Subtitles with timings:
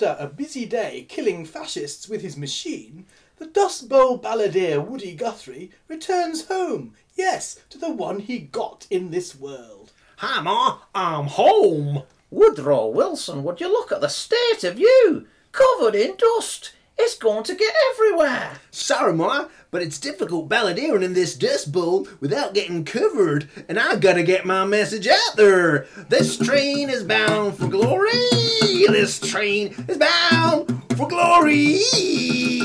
[0.00, 3.04] after a busy day killing fascists with his machine,
[3.38, 6.94] the Dust Bowl balladeer Woody Guthrie returns home.
[7.16, 9.90] Yes, to the one he got in this world.
[10.18, 12.04] Hi, Ma, I'm home.
[12.30, 15.26] Woodrow Wilson, would you look at the state of you?
[15.50, 16.74] Covered in dust.
[16.96, 18.60] It's going to get everywhere.
[18.70, 23.96] Sorry, Ma, but it's difficult balladeering in this dust bowl without getting covered, and I
[23.96, 25.86] gotta get my message out there.
[26.08, 28.28] This train is bound for glory.
[28.60, 31.80] This train is bound for glory.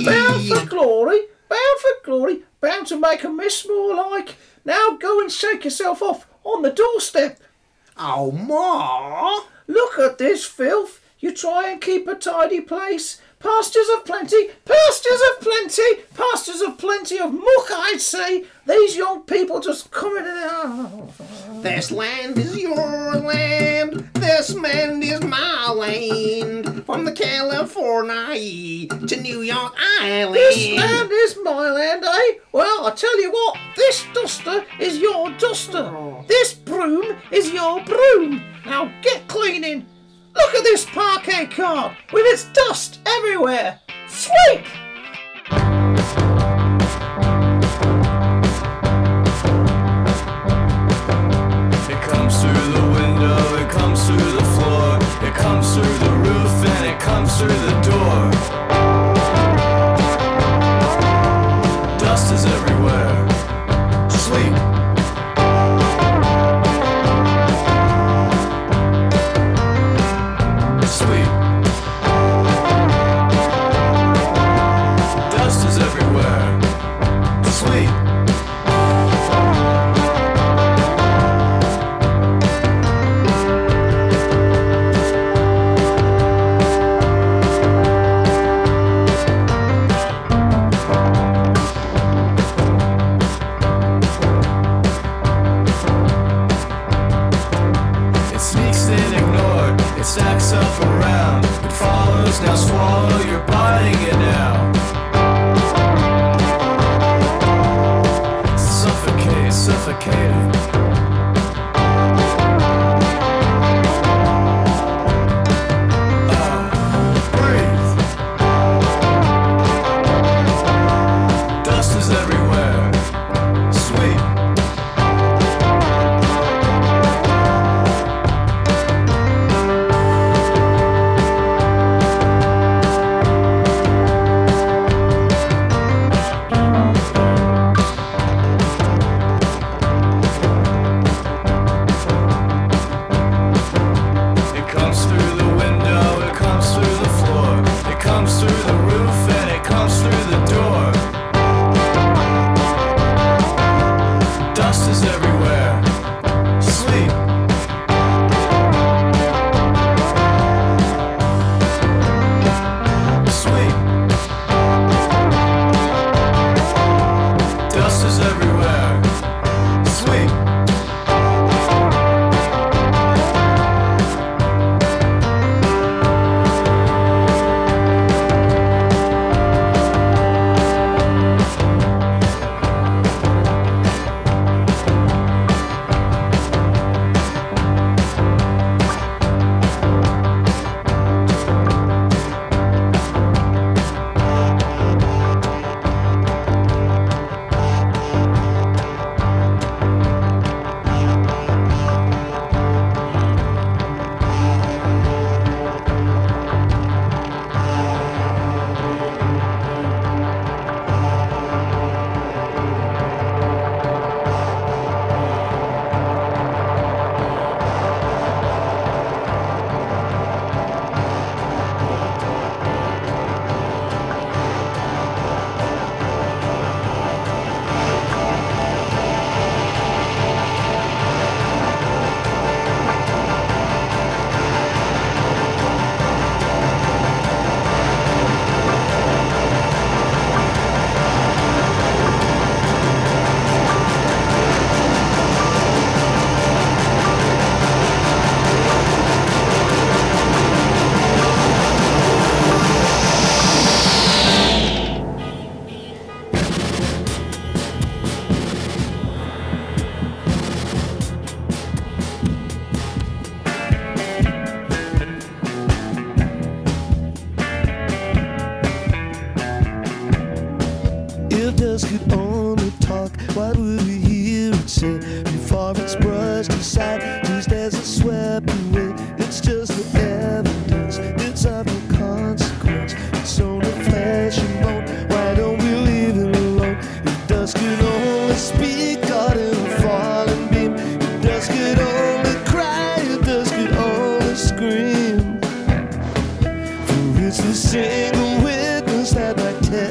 [0.05, 4.35] Bound for glory, bound for glory, bound to make a mess more like.
[4.65, 7.39] Now go and shake yourself off on the doorstep.
[7.97, 9.41] Oh, Ma.
[9.67, 11.01] Look at this filth.
[11.19, 13.21] You try and keep a tidy place.
[13.43, 18.45] Pastures of plenty, pastures of plenty, pastures of plenty of muck, I'd say.
[18.65, 20.31] These young people just coming in.
[20.31, 21.13] Oh.
[21.61, 24.09] This land is your land.
[24.13, 26.85] This land is my land.
[26.85, 30.35] From the California to New York Island.
[30.35, 32.39] This land is my land, eh?
[32.53, 35.91] Well, I tell you what, this duster is your duster.
[36.29, 38.41] This broom is your broom.
[38.65, 39.85] Now get cleaning.
[40.35, 43.79] Look at this parquet car with its dust everywhere.
[44.07, 44.65] Sweep!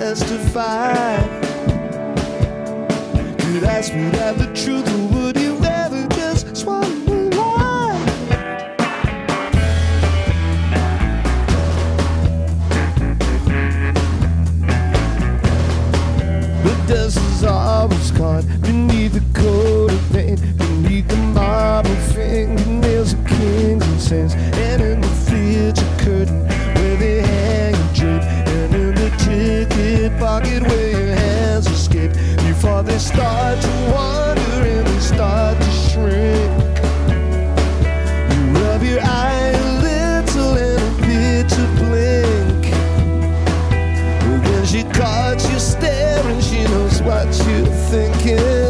[0.02, 1.16] Testify.
[3.38, 8.04] Could I speak out the truth, or would you rather just swallow a lie?
[16.64, 23.24] The dust is always caught beneath the coat of paint, beneath the marble fingernails of
[23.24, 26.42] kings and saints, and in the theater curtain
[29.24, 32.12] ticket pocket where your hands escape
[32.48, 36.52] before they start to wander and they start to shrink.
[38.32, 42.62] You rub your eye a little and appear to blink.
[44.44, 48.61] When she caught you staring, she knows what you're thinking.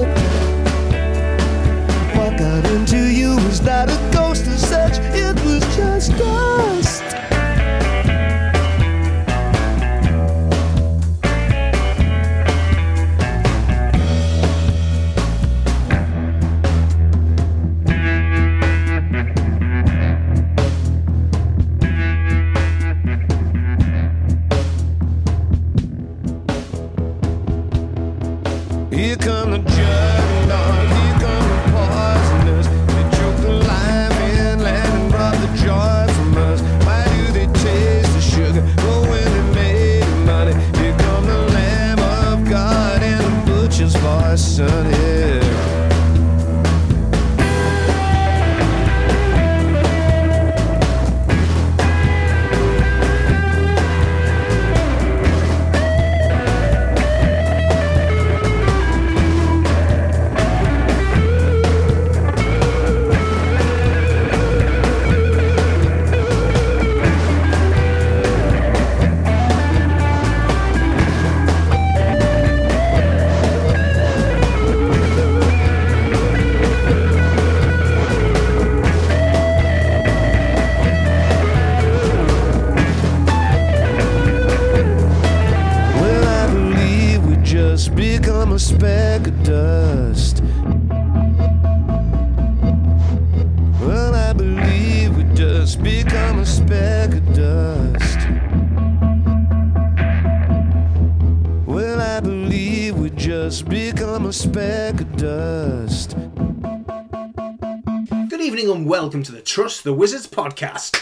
[109.82, 110.96] The Wizards podcast.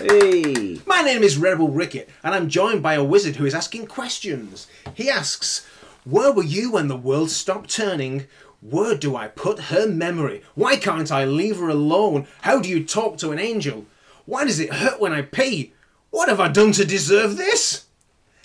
[0.00, 0.80] Hey!
[0.86, 4.68] My name is Rebel Rickett, and I'm joined by a wizard who is asking questions.
[4.94, 5.66] He asks,
[6.04, 8.26] Where were you when the world stopped turning?
[8.60, 10.42] Where do I put her memory?
[10.54, 12.28] Why can't I leave her alone?
[12.42, 13.86] How do you talk to an angel?
[14.26, 15.72] Why does it hurt when I pee?
[16.10, 17.86] What have I done to deserve this?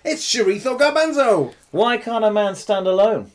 [0.03, 1.53] It's Sharito Garbanzo!
[1.69, 3.29] Why can't a man stand alone?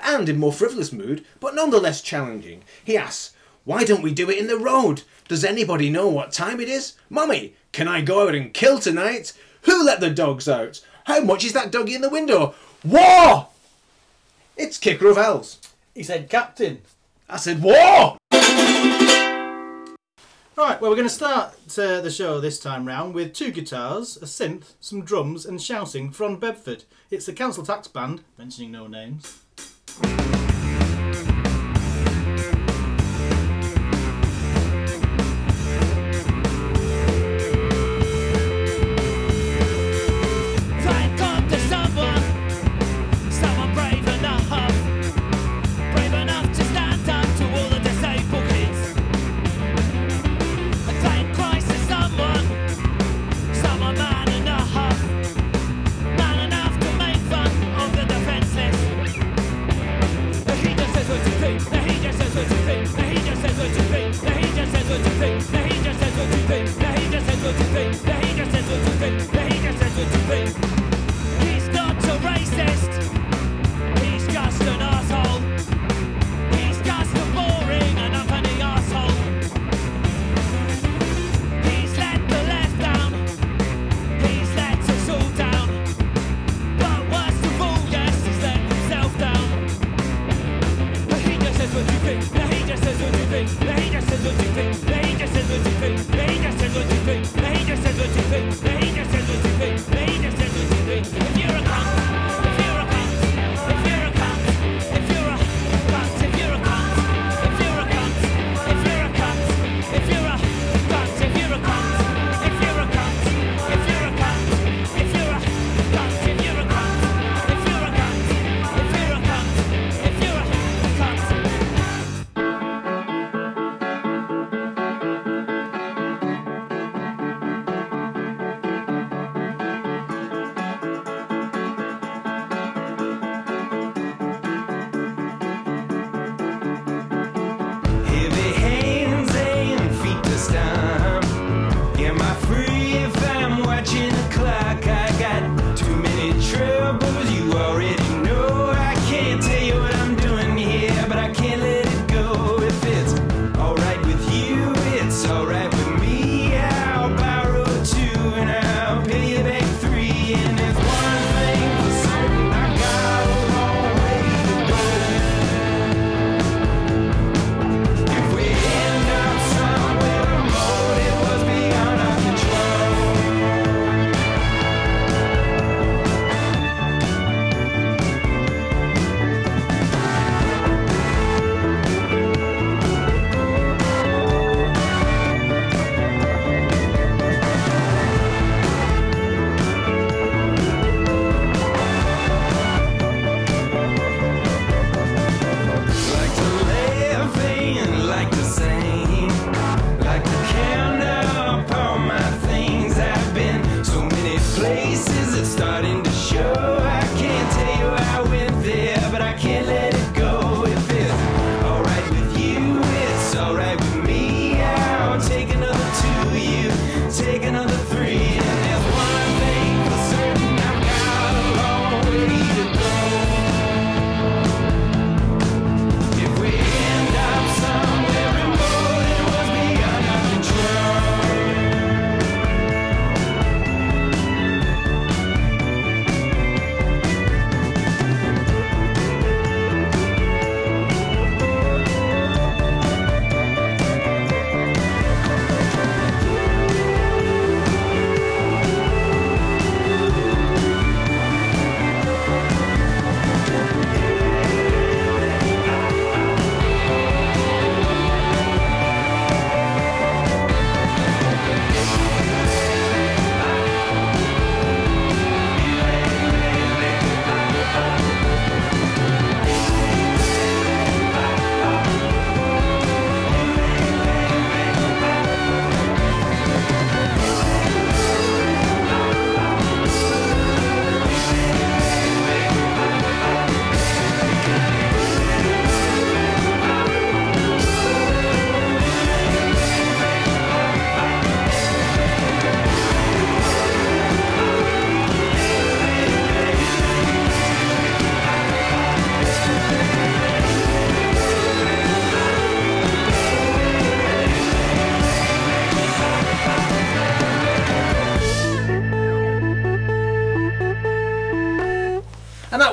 [0.00, 3.33] And in more frivolous mood, but nonetheless challenging, he asks,
[3.64, 5.02] Why don't we do it in the road?
[5.26, 6.94] Does anybody know what time it is?
[7.08, 9.32] Mummy, can I go out and kill tonight?
[9.62, 10.84] Who let the dogs out?
[11.04, 12.54] How much is that doggy in the window?
[12.84, 13.48] War!
[14.56, 15.60] It's Kicker of Hells.
[15.94, 16.82] He said, Captain.
[17.28, 18.18] I said, War!
[20.56, 24.18] Right, well, we're going to start uh, the show this time round with two guitars,
[24.18, 26.84] a synth, some drums, and shouting from Bedford.
[27.10, 29.40] It's the Council Tax Band, mentioning no names.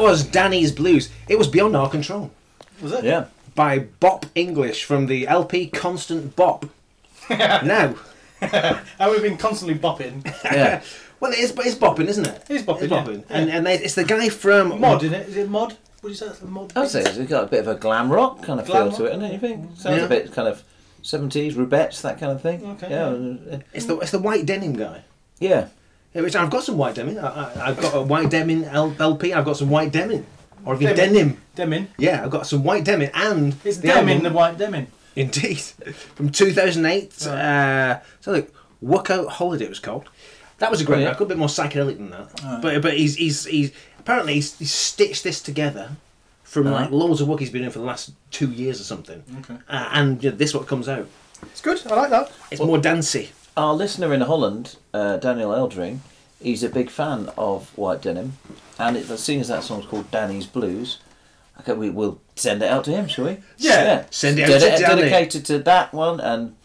[0.01, 1.10] That was Danny's Blues.
[1.27, 2.31] It was beyond our control.
[2.81, 3.03] Was it?
[3.03, 3.25] Yeah.
[3.55, 6.65] By Bop English from the LP Constant Bop.
[7.29, 7.96] now,
[8.41, 10.25] And we've been constantly bopping.
[10.46, 10.81] Yeah.
[11.20, 12.43] well, it is, but it's bopping, isn't it?
[12.50, 13.24] It is bopping, It's bopping.
[13.29, 13.38] Yeah.
[13.38, 15.29] And, and they- it's the guy from Mod, isn't it?
[15.29, 15.77] Is it mod?
[16.01, 16.74] Would you say it's mod?
[16.75, 18.98] I would say it's got a bit of a glam rock kind of Glam feel
[18.98, 19.12] to rock?
[19.13, 19.34] it, doesn't it?
[19.34, 19.77] You think?
[19.77, 20.05] Sounds Yeah.
[20.05, 20.63] a bit kind of
[21.03, 22.65] 70s, Rubettes, that kind of thing.
[22.72, 23.05] Okay, Yeah.
[23.55, 25.03] uh, It's the it's the white denim guy.
[25.39, 25.67] Yeah.
[26.13, 27.18] Which I've got some white denim.
[27.24, 29.34] I, I've got a white denim LP.
[29.34, 30.25] I've got some white denim,
[30.65, 31.38] or even Denim.
[31.56, 31.86] denim.
[31.86, 31.88] Demin.
[31.98, 34.88] Yeah, I've got some white denim and It's the Demin, album- the white Demin.
[35.15, 35.60] Indeed,
[36.15, 37.27] from 2008.
[37.27, 40.10] Uh, so look, Workout Holiday it was called.
[40.60, 41.08] That was a great Oh, yeah.
[41.10, 42.62] record, a bit more psychedelic than that.
[42.62, 45.91] But but he's he's he's apparently he's, he's stitched this together
[46.44, 46.75] from Uh-huh.
[46.82, 49.24] like loads of work he's been doing for the last two years or something.
[49.39, 49.56] Okay.
[49.70, 51.08] Uh, and you know, this what comes out.
[51.44, 51.82] It's good.
[51.88, 52.32] I like that.
[52.51, 53.32] It's more dancey.
[53.58, 56.00] Our listener in Holland, uh, Daniel Eldring,
[56.41, 58.38] he's a big fan of White Denim,
[58.79, 61.00] and it, as soon as that song's called Danny's Blues,
[61.60, 63.38] okay, we will send it out to him, shall we?
[63.58, 64.05] Yeah.
[64.10, 65.01] Send it out to Danny.
[65.01, 66.55] Dedicated to that one and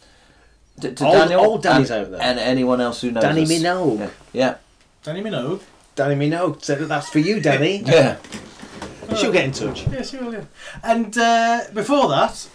[0.81, 2.23] to, to All- Daniel all Danny's and, out there.
[2.23, 3.51] and anyone else who knows Danny us.
[3.51, 3.99] Minogue.
[3.99, 4.11] Yeah.
[4.33, 4.57] Yeah.
[5.03, 5.63] Danny Minogue.
[5.97, 7.79] Danny Minogue said that that's for you, Danny.
[7.87, 8.19] yeah.
[9.17, 9.87] She'll get in touch.
[9.89, 10.33] Yes, you will.
[10.35, 10.45] Yeah.
[10.83, 12.49] And uh, before that,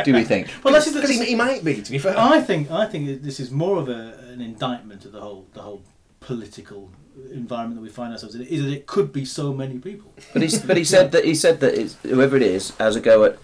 [0.05, 0.49] Do we think?
[0.65, 2.15] well, that's Because he, he might be, to be fair.
[2.19, 5.61] I think I think this is more of a, an indictment of the whole the
[5.63, 5.83] whole
[6.21, 6.91] political
[7.33, 8.43] environment that we find ourselves in.
[8.43, 10.13] Is that it could be so many people.
[10.33, 13.01] But he but he said that he said that it's, whoever it is has a
[13.01, 13.39] go at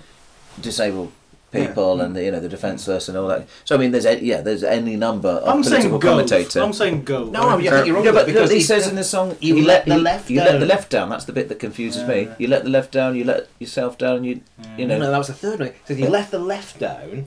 [0.61, 1.13] disabled
[1.51, 3.49] people and the, you know the defenceless and all that.
[3.65, 6.09] So I mean, there's a, yeah, there's any number of I'm saying political go.
[6.11, 6.61] commentator.
[6.61, 7.25] I'm saying go.
[7.25, 9.57] No, I think you're wrong yeah, but because he, he- says in the song, you
[9.57, 10.69] you, let let, the you, left you let the down.
[10.69, 11.09] left down.
[11.09, 12.21] That's the bit that confuses Yeah, me.
[12.23, 12.35] yeah.
[12.39, 13.17] You let the left down.
[13.17, 14.25] You let yourself down.
[14.25, 14.41] You
[14.77, 14.99] you know.
[14.99, 15.73] no, that was the third one.
[15.87, 17.27] So you left the left down,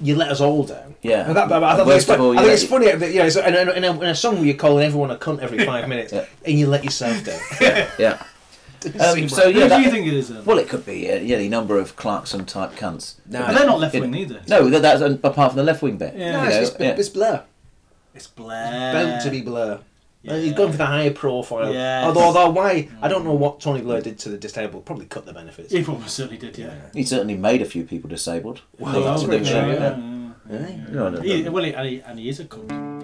[0.00, 0.94] you let us all down.
[1.02, 1.26] Yeah.
[1.26, 3.10] And that, but I, think it's, worst of fun- all, I think it's funny that
[3.12, 5.16] you know, so in, a, in, a, in a song where you're calling everyone a
[5.16, 6.24] cunt every five minutes, Yeah.
[6.44, 7.40] and you let yourself down.
[7.98, 8.22] Yeah.
[8.80, 9.54] Doesn't Um, so right.
[9.54, 10.44] Who yeah, do you think it is then?
[10.44, 13.16] well, it could be uh, yeah, any number of Clarkson type cunts.
[13.26, 14.40] no, but they're not left wing either.
[14.48, 16.14] No, that, that's uh, apart from the left wing bit.
[16.16, 16.32] Yeah.
[16.32, 17.00] No, you it's, know, it's, yeah.
[17.00, 17.44] it's Blur.
[18.14, 18.92] It's Blair.
[18.92, 19.80] Bound to be Blur.
[20.22, 20.36] Yeah.
[20.36, 21.72] He's gone for the higher profile.
[21.72, 22.04] Yes.
[22.04, 22.88] Although, although why?
[23.00, 24.84] I don't know what Tony Blair did to the disabled.
[24.84, 25.72] Probably cut the benefits.
[25.72, 26.58] He probably certainly did.
[26.58, 26.74] Yeah.
[26.92, 28.62] He certainly made a few people disabled.
[28.78, 30.66] Well, Nothing that's to very do with true, it, yeah, yeah.
[30.66, 30.86] yeah, yeah.
[30.90, 32.97] No, no, He, well, he, and, he, and he is a cunt.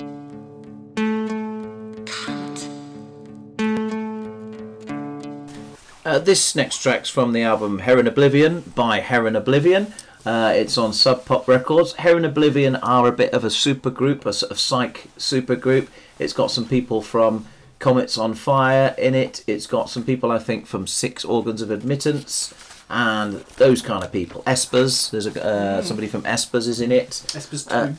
[6.04, 9.94] Uh, this next track's from the album Heron Oblivion by Heron Oblivion.
[10.26, 11.94] Uh, it's on Sub Pop Records.
[11.94, 15.88] Heron Oblivion are a bit of a super group, a sort of psych super group.
[16.18, 17.46] It's got some people from
[17.78, 19.44] Comets on Fire in it.
[19.46, 22.52] It's got some people, I think, from Six Organs of Admittance
[22.90, 24.42] and those kind of people.
[24.46, 27.10] Espers, there's a, uh, somebody from Espers is in it.
[27.28, 27.96] Espers Uh, two.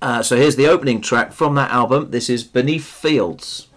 [0.00, 2.10] Uh, so here's the opening track from that album.
[2.10, 3.68] This is Beneath Fields.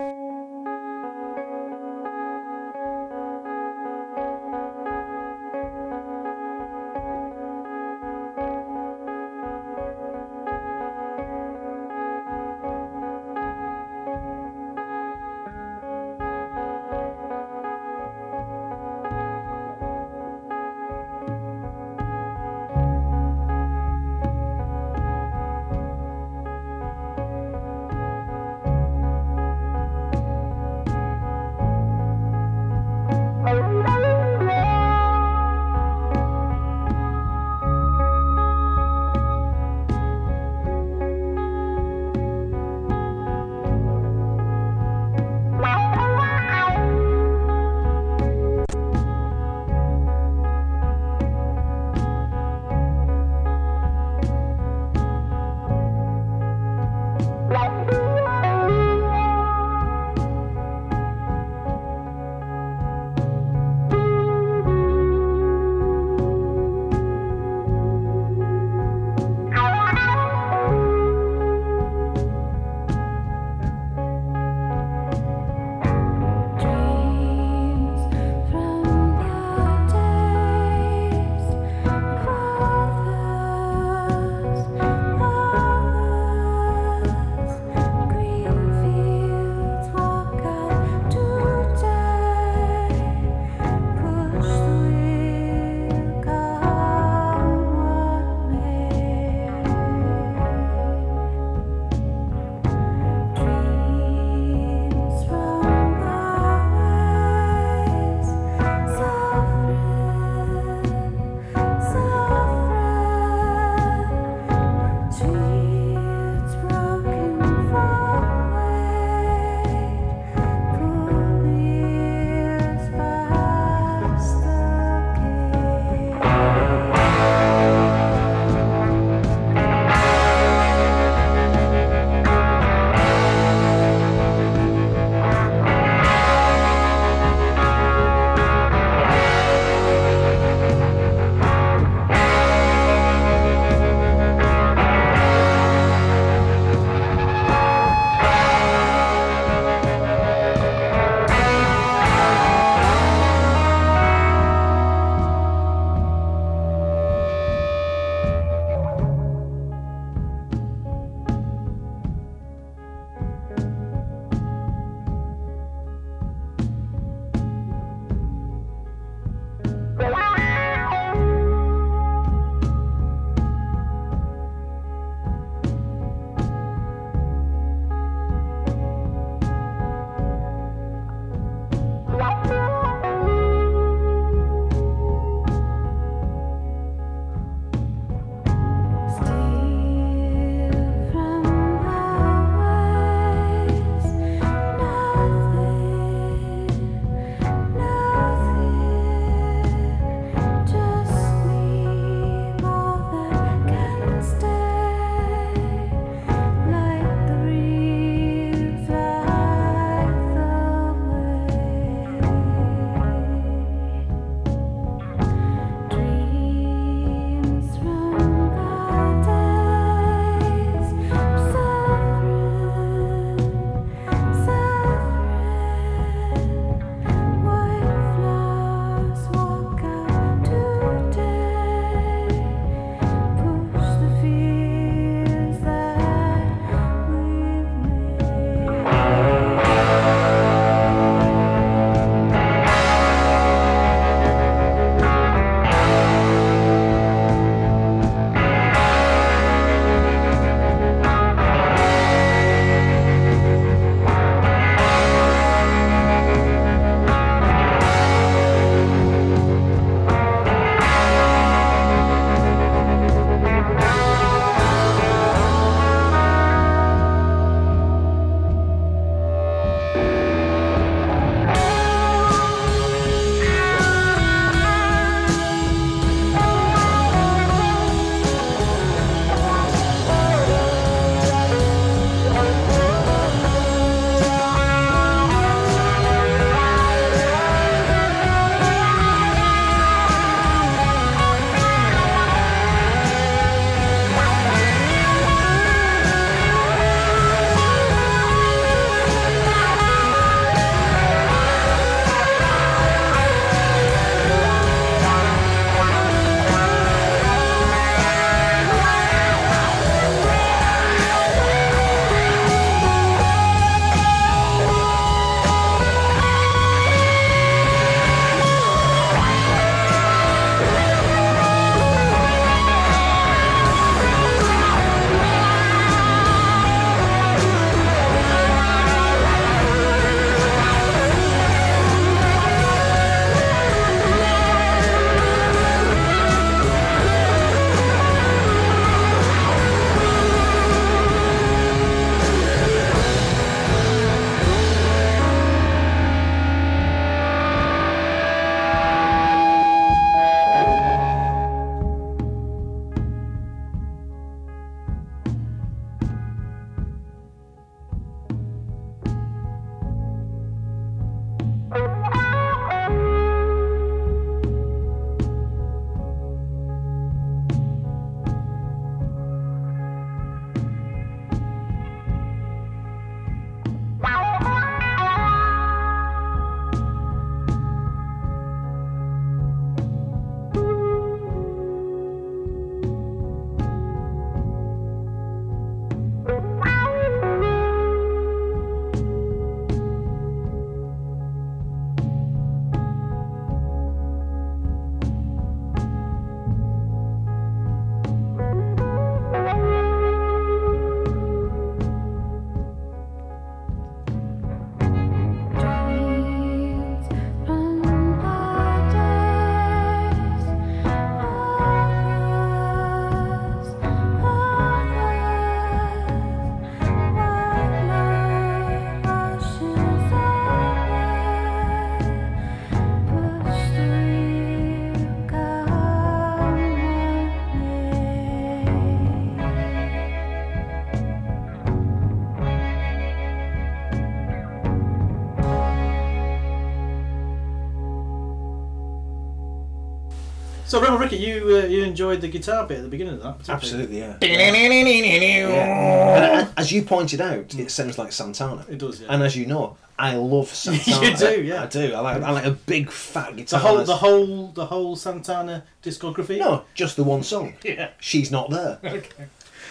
[440.68, 443.50] So, Rebel Ricky, you uh, you enjoyed the guitar bit at the beginning of that?
[443.50, 444.18] Absolutely, yeah.
[444.22, 446.40] Yeah.
[446.40, 448.66] And, as you pointed out, it sounds like Santana.
[448.70, 449.08] It does, yeah.
[449.10, 451.08] And as you know, I love Santana.
[451.10, 451.64] You do, yeah.
[451.64, 451.94] I do.
[451.94, 452.22] I like.
[452.22, 453.62] I like a big fat guitar.
[453.62, 456.40] The whole, the whole, the whole Santana discography.
[456.40, 457.54] No, just the one song.
[457.64, 457.92] Yeah.
[458.00, 458.80] She's not there.
[458.98, 459.26] Okay.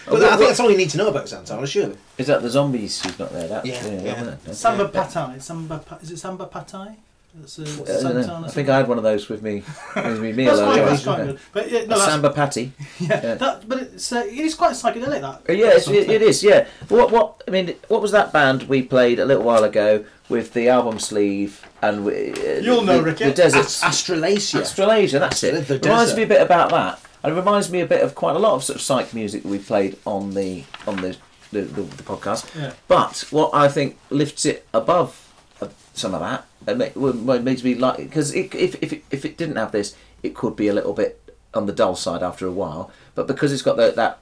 [0.08, 1.96] But I think that's all you need to know about Santana, surely.
[2.16, 3.48] Is that the zombies who's not there?
[3.48, 4.52] That's, Yeah, yeah, yeah.
[4.52, 5.02] Samba Yeah.
[5.04, 5.42] Patai.
[5.42, 5.78] Samba.
[5.80, 6.94] Pa- is it Samba Patai?
[7.38, 7.86] That's a I don't
[8.22, 8.46] Santana.
[8.46, 9.62] I think I had one of those with me.
[9.94, 11.40] With me meal That's quite, earlier, that's wasn't quite good.
[11.52, 12.72] But yeah, A no, that's, Samba patty.
[12.98, 13.34] yeah, yeah.
[13.34, 15.20] That, but it's uh, it is quite psychedelic.
[15.20, 15.42] That.
[15.48, 16.42] Uh, Yeah, it's, it, it is.
[16.42, 16.66] Yeah.
[16.88, 17.10] What?
[17.10, 17.42] What?
[17.46, 20.98] I mean, what was that band we played a little while ago with the album
[20.98, 23.24] sleeve and we, uh, You'll know, the, Ricky.
[23.26, 23.82] the deserts.
[23.84, 24.62] Astralasia.
[24.62, 25.66] Australasia, that's it.
[25.68, 26.16] The It reminds desert.
[26.16, 27.00] me a bit about that.
[27.22, 29.42] And it reminds me a bit of quite a lot of sort of psych music
[29.42, 31.16] that we played on the on the
[31.52, 32.54] the, the, the podcast.
[32.60, 32.72] Yeah.
[32.88, 37.42] But what I think lifts it above uh, some of that, it ma- what what
[37.42, 40.68] makes me like because if if it, if it didn't have this, it could be
[40.68, 41.20] a little bit
[41.54, 42.90] on the dull side after a while.
[43.14, 44.18] But because it's got that that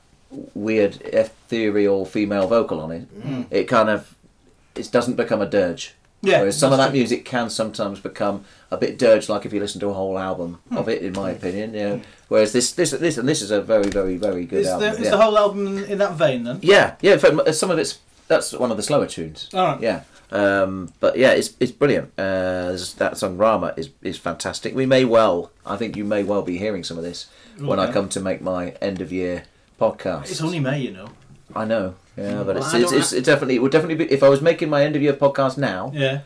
[0.54, 3.46] weird ethereal female vocal on it, Mm.
[3.50, 4.14] it kind of
[4.74, 5.94] it doesn't become a dirge.
[6.22, 6.98] Yeah, Whereas some of that true.
[7.00, 10.58] music can sometimes become a bit dirge, like if you listen to a whole album
[10.70, 10.78] Hmm.
[10.78, 11.74] of it, in my opinion.
[11.74, 14.68] You know, whereas this, this, this, and this is a very, very, very good Is,
[14.68, 14.88] album.
[14.94, 15.10] the, is yeah.
[15.10, 16.60] the whole album in that vein then?
[16.62, 17.12] yeah, yeah.
[17.12, 19.50] In fact, some of it's that's one of the slower tunes.
[19.52, 19.80] All right.
[19.82, 20.00] Yeah,
[20.34, 22.12] um, but yeah, it's it's brilliant.
[22.18, 24.74] Uh, that song Rama is is fantastic.
[24.74, 27.26] We may well, I think you may well be hearing some of this
[27.58, 29.44] when I come to make my end of year
[29.80, 30.30] podcast.
[30.30, 31.08] It's only May, you know.
[31.54, 34.12] I know, yeah, but Well, it's I it's, it's it definitely it would definitely be
[34.12, 35.92] if I was making my end of year podcast now.
[35.94, 36.20] Yeah.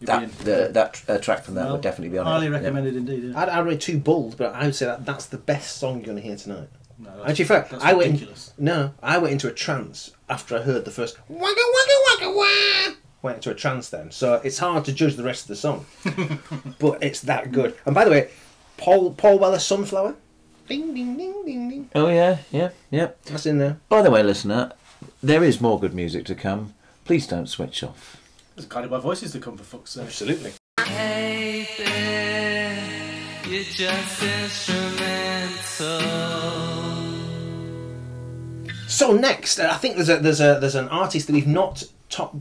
[0.00, 2.50] That the, that uh, track from that Well, would definitely be on Highly it.
[2.50, 2.56] yeah.
[2.58, 3.24] recommended indeed.
[3.24, 3.40] Yeah.
[3.40, 6.04] I'd, I'd rate too bold, but I would say that that's the best song you're
[6.06, 6.68] going to hear tonight.
[6.98, 8.06] No, that's, Actually, in fact, that's I went.
[8.06, 8.52] In, ridiculous.
[8.58, 12.94] no, I went into a trance after I heard the first wagga wagga wagga wah.
[13.24, 15.86] Went into a trance then, so it's hard to judge the rest of the song,
[16.78, 17.74] but it's that good.
[17.86, 18.28] And by the way,
[18.76, 20.14] Paul Paul Weller Sunflower,
[20.68, 21.90] ding ding ding ding ding.
[21.94, 23.12] Oh yeah, yeah, yeah.
[23.24, 23.78] That's in there.
[23.88, 24.72] By the way, listener,
[25.22, 26.74] there is more good music to come.
[27.06, 28.20] Please don't switch off.
[28.58, 30.04] It's guided by voices to come for fuck's sake.
[30.04, 30.52] Absolutely.
[30.84, 36.00] Hey, babe, you're just instrumental.
[38.86, 41.84] So next, uh, I think there's a there's a there's an artist that we've not
[42.10, 42.36] top,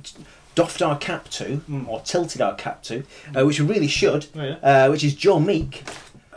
[0.55, 3.03] doffed our cap to or tilted our cap to,
[3.35, 4.85] uh, which we really should, Oh, yeah.
[4.85, 5.83] uh, which is Joe Meek.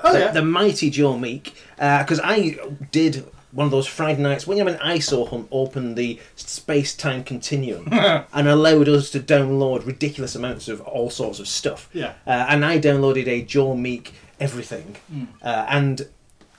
[0.04, 0.30] Oh the, yeah.
[0.30, 2.58] the mighty Joe Meek, because I
[2.92, 6.94] did one of those Friday nights when you have an ISO hunt open the space
[6.94, 11.88] time continuum and allowed us to download ridiculous amounts of all sorts of stuff.
[11.94, 12.12] Yeah.
[12.26, 14.96] Uh, and I downloaded a Joe Meek everything,
[15.42, 16.06] uh, and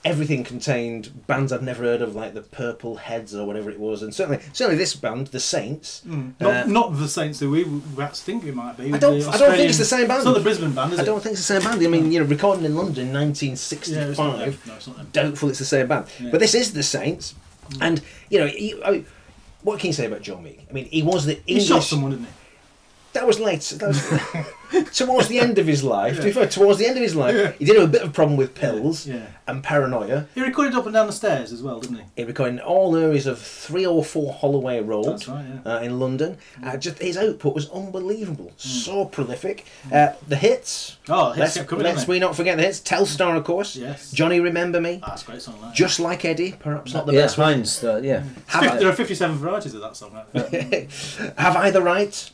[0.08, 4.02] everything contained bands I've never heard of, like the Purple Heads or whatever it was,
[4.02, 6.02] and certainly certainly this band, the Saints.
[6.04, 8.92] not, uh, not the Saints that we perhaps think it might be.
[8.92, 10.18] I don't- I don't think it's the same band.
[10.18, 11.02] It's not the Brisbane band, is it?
[11.02, 11.06] I it?
[11.06, 11.84] don't think it's the same band.
[11.84, 14.66] I mean, you know, recording in London in Yeah, it's 1965.
[14.66, 14.66] not.
[14.66, 16.06] No, it's doubtful it's the same band.
[16.20, 16.30] Yeah.
[16.30, 17.34] But this is the Saints,
[17.80, 19.06] and you know, he, I mean,
[19.62, 20.66] what can you say about Joe Meek?
[20.70, 22.32] I mean, he was the He shot someone, didn't he?
[23.12, 23.62] That was late.
[23.78, 24.00] That was
[24.92, 26.16] towards the end of his life.
[26.16, 28.10] To be fair, towards the end of his life, he did have a bit of
[28.10, 29.26] a problem with pills Yeah.
[29.46, 30.26] and paranoia.
[30.34, 32.02] He recorded up and down the stairs as well, didn't he?
[32.16, 35.72] He recorded in all areas of 304 Holloway Road That's right, yeah.
[35.76, 36.38] uh, in London.
[36.62, 39.64] Uh, just his output was unbelievable, so prolific.
[39.92, 40.98] Uh, the hits.
[41.08, 42.80] Oh, hits let's coming, let's didn't we not forget the hits.
[42.80, 43.76] Telstar, of course.
[43.76, 44.10] Yes.
[44.12, 45.00] Johnny, remember me.
[45.02, 45.58] Ah, that's a great song.
[45.62, 47.54] That, Just like Eddie, perhaps not the yeah, best one.
[47.54, 48.22] Heinz, uh, yeah.
[48.48, 50.12] Have, Fif- there are 57 varieties of that song.
[50.34, 50.88] Right?
[51.38, 52.30] have I the right?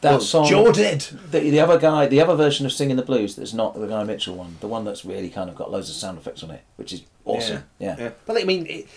[0.00, 0.46] That Well, song.
[0.48, 1.00] Joe did.
[1.30, 4.04] The, the other guy, the other version of Singing the Blues that's not the Guy
[4.04, 6.62] Mitchell one, the one that's really kind of got loads of sound effects on it,
[6.76, 7.64] which is awesome.
[7.78, 7.96] Yeah.
[7.98, 8.10] Yeah.
[8.26, 8.88] But I mean, it,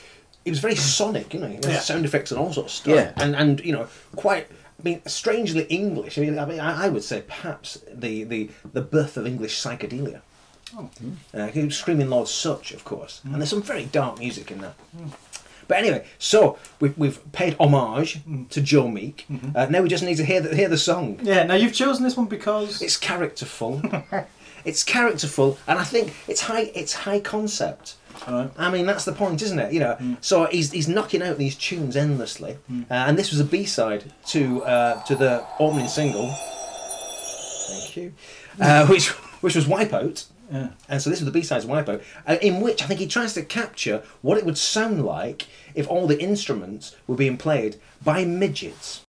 [0.45, 1.79] it was very sonic, you know, Yeah.
[1.79, 2.95] sound effects and all sorts of stuff.
[2.95, 3.23] Yeah.
[3.23, 4.47] And and you know, quite.
[4.51, 6.17] I mean, strangely English.
[6.17, 10.21] I mean, I mean, I, would say perhaps the, the, the birth of English psychedelia.
[10.77, 10.89] Oh.
[11.33, 14.75] Uh, Screaming Lord Sutch, of course, and there's some very dark music in that.
[15.69, 19.27] But anyway, so we've, we've paid homage to Joe Meek.
[19.55, 21.19] Uh, now we just need to hear the, hear the song.
[21.21, 22.81] Yeah, now you've chosen this one because.
[22.81, 23.81] It's characterful.
[24.65, 26.71] it's characterful, and I think it's high.
[26.73, 27.95] It's high concept.
[28.57, 29.71] I mean, that's the point, isn't it?
[29.71, 33.45] You know, so he's, he's knocking out these tunes endlessly, uh, and this was a
[33.45, 36.33] B side to uh, to the opening single.
[37.67, 38.13] Thank you,
[38.59, 39.09] uh, which
[39.41, 40.25] which was Wipeout.
[40.51, 40.69] Yeah.
[40.87, 43.43] And so this was the B-sides Wipeout, uh, in which I think he tries to
[43.43, 49.01] capture what it would sound like if all the instruments were being played by midgets.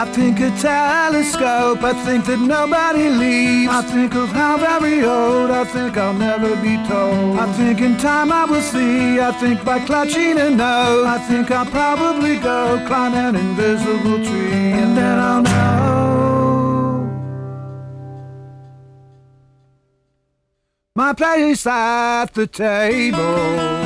[0.00, 3.72] I think a telescope, I think that nobody leaves.
[3.72, 7.36] I think of how very old, I think I'll never be told.
[7.36, 11.04] I think in time I will see, I think by clutching a nose.
[11.04, 15.88] I think I'll probably go climb an invisible tree, and then I'll know.
[20.94, 23.77] My place at the table.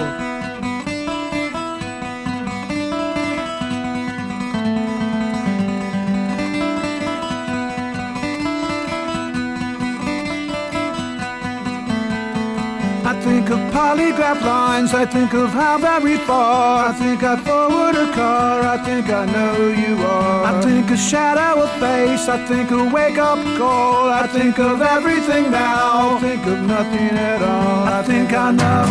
[13.93, 16.89] Polygraph lines, I think of how very far.
[16.89, 20.45] I think I forward a car, I think I know you are.
[20.45, 24.09] I think a shadow, a face, I think a wake up call.
[24.09, 27.85] I think of everything now, I think of nothing at all.
[27.99, 28.87] I think I know.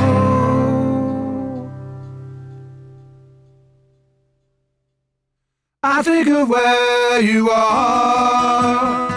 [5.83, 9.11] I think of where you are.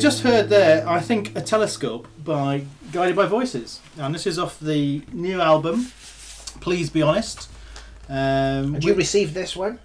[0.00, 3.80] Just heard there, I think, A Telescope by Guided by Voices.
[3.98, 5.86] And this is off the new album,
[6.60, 7.48] Please Be Honest.
[8.08, 9.78] Um, Had you received this one?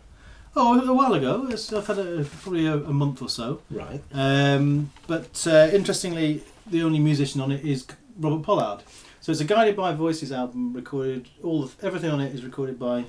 [0.58, 1.44] oh, a while ago.
[1.48, 3.60] It's- I've had a, probably a, a month or so.
[3.70, 4.02] Right.
[4.14, 7.86] Um, but uh, interestingly, the only musician on it is
[8.18, 8.84] Robert Pollard.
[9.20, 12.80] So it's a Guided by Voices album recorded, all of, everything on it is recorded
[12.80, 13.04] by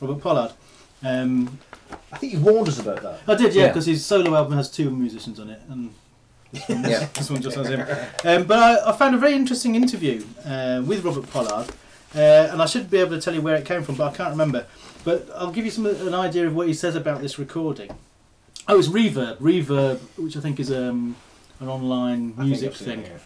[0.00, 0.52] Robert Pollard.
[1.02, 1.58] Um,
[2.12, 3.20] I think you warned us about that.
[3.26, 3.68] I did, yeah, Yeah.
[3.68, 5.92] because his solo album has two musicians on it, and
[6.52, 7.08] this one, Yeah.
[7.14, 7.80] this one just has him.
[8.24, 11.68] Um, but I, I found a very interesting interview uh, with Robert Pollard,
[12.14, 14.16] uh, and I should be able to tell you where it came from, but I
[14.16, 14.66] can't remember.
[15.04, 17.90] But I'll give you some an idea of what he says about this recording.
[18.66, 21.16] Oh, it's Reverb, Reverb, which I think is um,
[21.60, 23.00] an online music thing.
[23.00, 23.18] it, yeah.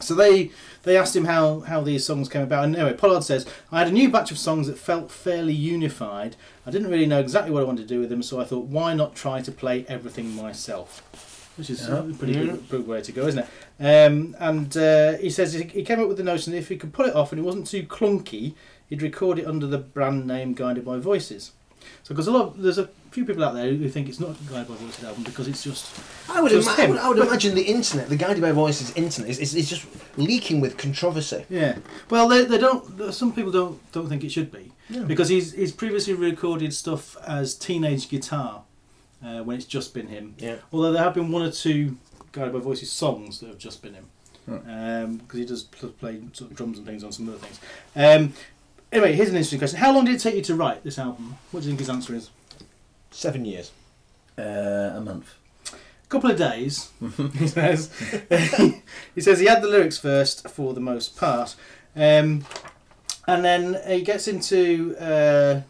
[0.00, 0.50] So they
[0.82, 3.88] they asked him how, how these songs came about, and anyway, Pollard says, "I had
[3.88, 6.36] a new batch of songs that felt fairly unified.
[6.66, 8.66] I didn't really know exactly what I wanted to do with them, so I thought,
[8.66, 11.02] why not try to play everything myself?"
[11.56, 14.06] Which is a pretty good, good way to go, isn't it?
[14.08, 16.92] Um, and uh, he says he came up with the notion that if he could
[16.92, 18.54] pull it off and it wasn't too clunky,
[18.88, 21.52] he'd record it under the brand name Guided by Voices.
[22.04, 24.30] So, because a lot, of, there's a few people out there who think it's not
[24.30, 25.94] a Guided by Voices album because it's just
[26.30, 28.92] I would, Just ima- I would, I would imagine the internet, the Guided by Voices
[28.96, 29.86] internet, is, is, is just
[30.16, 31.44] leaking with controversy.
[31.50, 31.78] Yeah.
[32.08, 33.12] Well, they, they don't.
[33.12, 34.72] Some people don't don't think it should be
[35.06, 38.62] because he's he's previously recorded stuff as teenage guitar
[39.24, 40.34] uh, when it's just been him.
[40.38, 40.56] Yeah.
[40.72, 41.96] Although there have been one or two
[42.32, 44.06] Guided by Voices songs that have just been him
[44.46, 47.60] because he does play sort of drums and things on some other things.
[47.94, 48.32] Um,
[48.90, 51.36] anyway, here's an interesting question: How long did it take you to write this album?
[51.50, 52.30] What do you think his answer is?
[53.10, 53.70] Seven years.
[54.38, 55.34] Uh, a month.
[55.72, 56.90] A couple of days.
[57.38, 57.92] he says.
[59.14, 61.54] he says he had the lyrics first for the most part,
[61.94, 62.44] um,
[63.26, 64.96] and then he gets into.
[64.98, 65.62] Uh,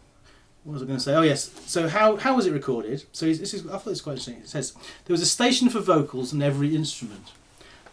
[0.65, 1.15] what was I going to say?
[1.15, 1.51] Oh yes.
[1.67, 3.05] So how how was it recorded?
[3.13, 4.39] So this is I thought was quite interesting.
[4.39, 4.73] It says
[5.05, 7.33] there was a station for vocals and every instrument,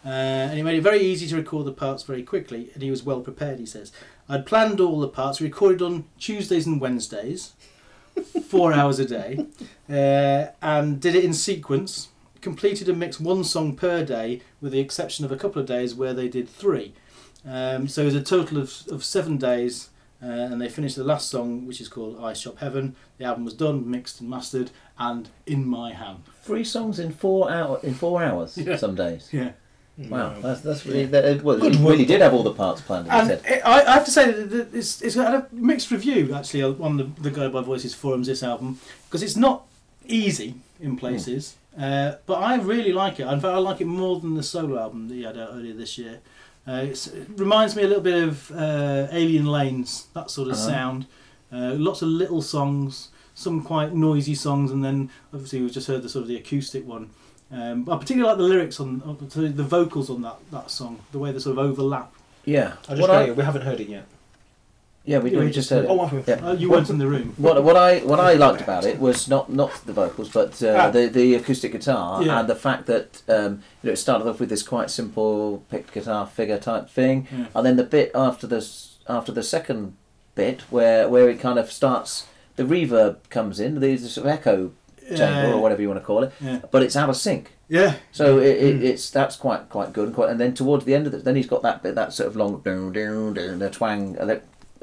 [0.04, 2.90] uh, and he made it very easy to record the parts very quickly, and he
[2.90, 3.58] was well prepared.
[3.58, 3.92] He says
[4.28, 7.54] I'd planned all the parts, recorded on Tuesdays and Wednesdays,
[8.46, 9.46] four hours a day,
[9.88, 12.08] uh, and did it in sequence.
[12.40, 15.94] Completed and mixed one song per day, with the exception of a couple of days
[15.94, 16.94] where they did three.
[17.46, 19.90] Um, so it was a total of, of seven days,
[20.22, 23.44] uh, and they finished the last song, which is called "I Shop Heaven." The album
[23.44, 26.24] was done, mixed and mastered, and in my hand.
[26.42, 28.56] Three songs in four hour in four hours.
[28.58, 28.76] Yeah.
[28.76, 29.28] Some days.
[29.32, 29.52] Yeah.
[30.08, 31.60] Wow, that's that's really that, well.
[31.60, 33.08] He really did have all the parts planned.
[33.08, 36.34] And it, I, I have to say that that it's, it's had a mixed review
[36.34, 38.26] actually on the, the Guided by Voices forums.
[38.26, 39.66] This album because it's not
[40.06, 43.24] easy in places, uh, but I really like it.
[43.24, 45.74] In fact, I like it more than the solo album that he had out earlier
[45.74, 46.20] this year.
[46.70, 50.68] Uh, it reminds me a little bit of uh, Alien Lanes, that sort of Uh-huh.
[50.68, 51.06] sound.
[51.52, 56.02] Uh, lots of little songs, some quite noisy songs, and then obviously we've just heard
[56.02, 57.10] the sort of the acoustic one.
[57.50, 61.00] Um, I particularly like the lyrics on, on the the vocals on that, that song,
[61.10, 62.12] the way they sort of overlap.
[62.44, 62.74] Yeah.
[62.88, 63.36] I just What got I- it.
[63.36, 64.06] We haven't heard it yet.
[65.10, 65.88] Yeah, we, we just heard it.
[65.90, 66.22] Oh, we?
[66.26, 66.34] Yeah.
[66.46, 67.34] Uh, you weren't in the room.
[67.36, 70.76] What, what I what I liked about it was not not the vocals, but uh,
[70.78, 70.90] Ah.
[70.90, 72.38] the the acoustic guitar Yeah.
[72.38, 73.52] and the fact that um,
[73.82, 77.46] you know it started off with this quite simple picked guitar figure type thing, Yeah.
[77.54, 79.94] and then the bit after this after the second
[80.36, 84.70] bit where where it kind of starts the reverb comes in, the sort of echo
[85.16, 86.32] chamber or whatever you want to call it,
[86.70, 87.50] but it's out of sync.
[87.68, 87.94] Yeah.
[88.12, 91.06] So it, it, it's that's quite quite good and quite, and then towards the end
[91.08, 93.70] of it, then he's got that bit that sort of long down down down the
[93.70, 94.16] twang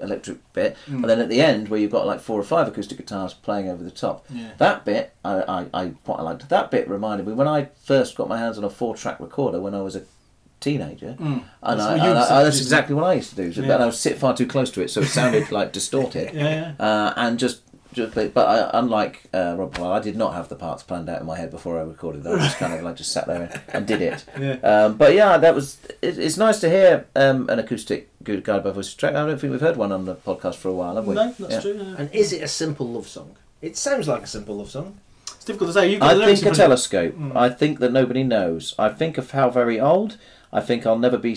[0.02, 0.96] electric bit, Hmm.
[0.98, 3.68] and then at the end where you've got like four or five acoustic guitars playing
[3.70, 4.26] over the top.
[4.30, 4.50] Yeah.
[4.58, 6.48] That bit I, I, I quite liked.
[6.50, 9.60] That bit reminded me when I first got my hands on a four track recorder
[9.60, 10.04] when I was a
[10.60, 11.44] teenager, Mm.
[11.64, 13.54] and That's I, and I- said, that's exactly what I used to do.
[13.54, 13.68] So, Yeah.
[13.68, 16.34] But I would sit far too close to it, so it sounded like distorted.
[16.34, 16.72] Yeah.
[16.80, 17.62] Uh, and just,
[17.94, 21.10] just but but I, unlike uh, Rob Pollard, I did not have the parts planned
[21.10, 22.24] out in my head before I recorded.
[22.24, 22.36] That.
[22.36, 24.24] I just kind of like just sat there and, and did it.
[24.64, 25.78] Um, but yeah, that was.
[26.02, 29.16] It, it's nice to hear um, an acoustic good guide by voice track.
[29.16, 31.16] I don't think we've heard one on the podcast for a while, have we?
[31.16, 31.60] No, that's Yeah.
[31.62, 31.74] true.
[31.82, 31.96] yeah.
[31.98, 33.32] And is it a simple love song?
[33.62, 35.00] It sounds like a simple love song.
[35.36, 35.90] It's difficult to say.
[35.92, 37.16] You've got I think a in front of telescope.
[37.36, 38.76] I think that nobody knows.
[38.78, 40.18] I think of how very old.
[40.54, 41.36] I think I'll never be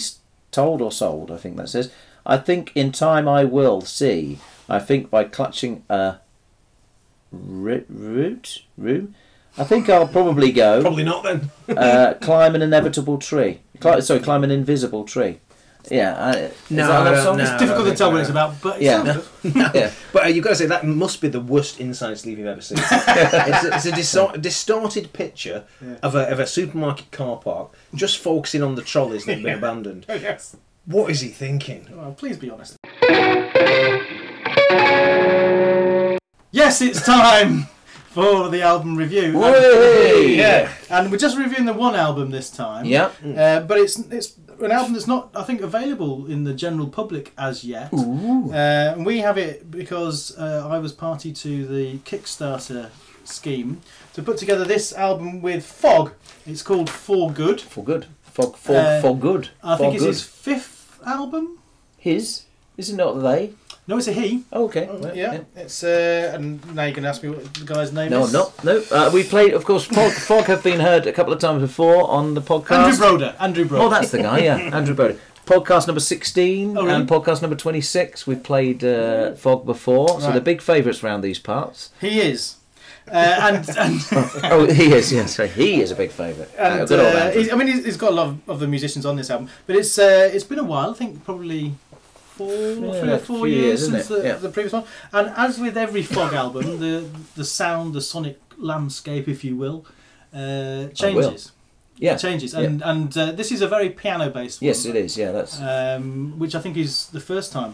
[0.50, 1.30] told or sold.
[1.30, 1.90] I think that says.
[2.26, 4.38] I think in time I will see.
[4.68, 6.16] I think by clutching a
[7.32, 9.12] root, root, root.
[9.58, 11.50] I think I'll probably go Probably not then.
[11.76, 13.60] uh, climb an inevitable tree.
[13.80, 15.38] Cli- sorry, climb an invisible tree.
[15.90, 16.14] Yeah.
[16.18, 16.32] I,
[16.68, 17.36] No, that no, song?
[17.38, 17.44] no.
[17.44, 19.04] It's difficult to tell what it's about, but it Yeah.
[19.04, 19.28] sounds
[19.74, 19.92] yeah.
[20.12, 22.60] But uh, you've got to say that must be the worst inside sleeve you've ever
[22.60, 22.78] seen.
[22.80, 25.64] it's a, it's a distor- distorted picture
[26.02, 29.58] of a of a supermarket car park, just focusing on the trolleys that have been
[29.58, 30.04] abandoned.
[30.08, 30.56] yes.
[30.86, 31.86] What is he thinking?
[31.92, 32.76] Well, please be honest.
[36.52, 37.68] Yes, it's time
[38.10, 39.38] for the album review.
[39.38, 40.34] Way!
[40.36, 42.84] Yeah, and we're just reviewing the one album this time.
[42.86, 43.10] Yeah.
[43.24, 47.32] Uh, but it's it's an album that's not, I think, available in the general public
[47.38, 47.92] as yet.
[47.92, 52.90] Uh, and we have it because uh, I was party to the Kickstarter
[53.24, 53.80] scheme
[54.14, 56.12] to put together this album with Fog.
[56.46, 57.60] It's called For Good.
[57.60, 58.06] For good.
[58.22, 59.50] For for Uh, for good.
[59.62, 60.08] I for think it's good.
[60.08, 61.58] his fifth album.
[61.98, 62.42] His?
[62.76, 63.52] Is it not they?
[63.90, 64.44] No, it's a he.
[64.52, 64.88] Oh, okay.
[64.88, 68.22] Right, Yeah, it's uh, and now you can ask me what the guy's name No,
[68.22, 68.32] is.
[68.32, 68.64] I'm not.
[68.64, 68.82] No.
[68.90, 72.08] Uh, we played, of course, Fog, Fog have been heard a couple of times before
[72.08, 72.84] on the podcast.
[72.84, 73.36] Andrew Broder.
[73.40, 73.84] Andrew Broder.
[73.84, 74.56] Oh, that's the guy, yeah.
[74.72, 75.18] Andrew Brody.
[75.44, 76.94] Podcast number 16 Oh, really?
[76.94, 78.26] and podcast number 26.
[78.28, 80.32] We've played uh, Fog before, so Right.
[80.34, 81.90] they're big favourites around these parts.
[82.00, 82.56] he is.
[83.10, 84.00] Uh, and and,
[84.44, 85.34] oh, he is, yes.
[85.34, 86.48] So he is a big favourite.
[86.56, 87.42] and Uh, good old uh, Andrew.
[87.42, 89.48] he's, I mean, he's, he's got a lot of, of the musicians on this album,
[89.66, 90.90] but it's uh, it's been a while.
[90.92, 91.74] I think probably
[92.40, 92.52] four,
[92.86, 94.36] Yeah, three or four years, years, since the, Yeah.
[94.46, 94.84] the previous one.
[95.12, 96.94] And as with every Fog album, the
[97.40, 98.36] the sound, the sonic
[98.70, 99.78] landscape, if you will,
[100.40, 101.52] uh, changes.
[102.06, 102.16] Yeah.
[102.16, 102.60] changes, Yeah.
[102.66, 104.58] and and uh, this is a very piano based.
[104.62, 105.10] Yes, it is.
[105.22, 105.54] Yeah, that's.
[105.60, 107.72] um, which I think is the first time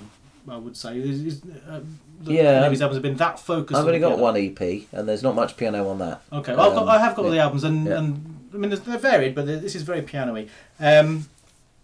[0.57, 1.41] I would say is,
[1.71, 1.81] uh,
[2.25, 3.77] Yeah, um, his albums have been that focused.
[3.79, 4.61] I've on only got one EP,
[4.97, 6.17] and there's not much piano on that.
[6.39, 7.99] Okay, well, I've got, Um, I have got all the albums, and, Yeah.
[7.99, 8.09] and
[8.55, 10.47] I mean they're- they're varied, but they're- this is very piano-y.
[10.91, 11.09] Um,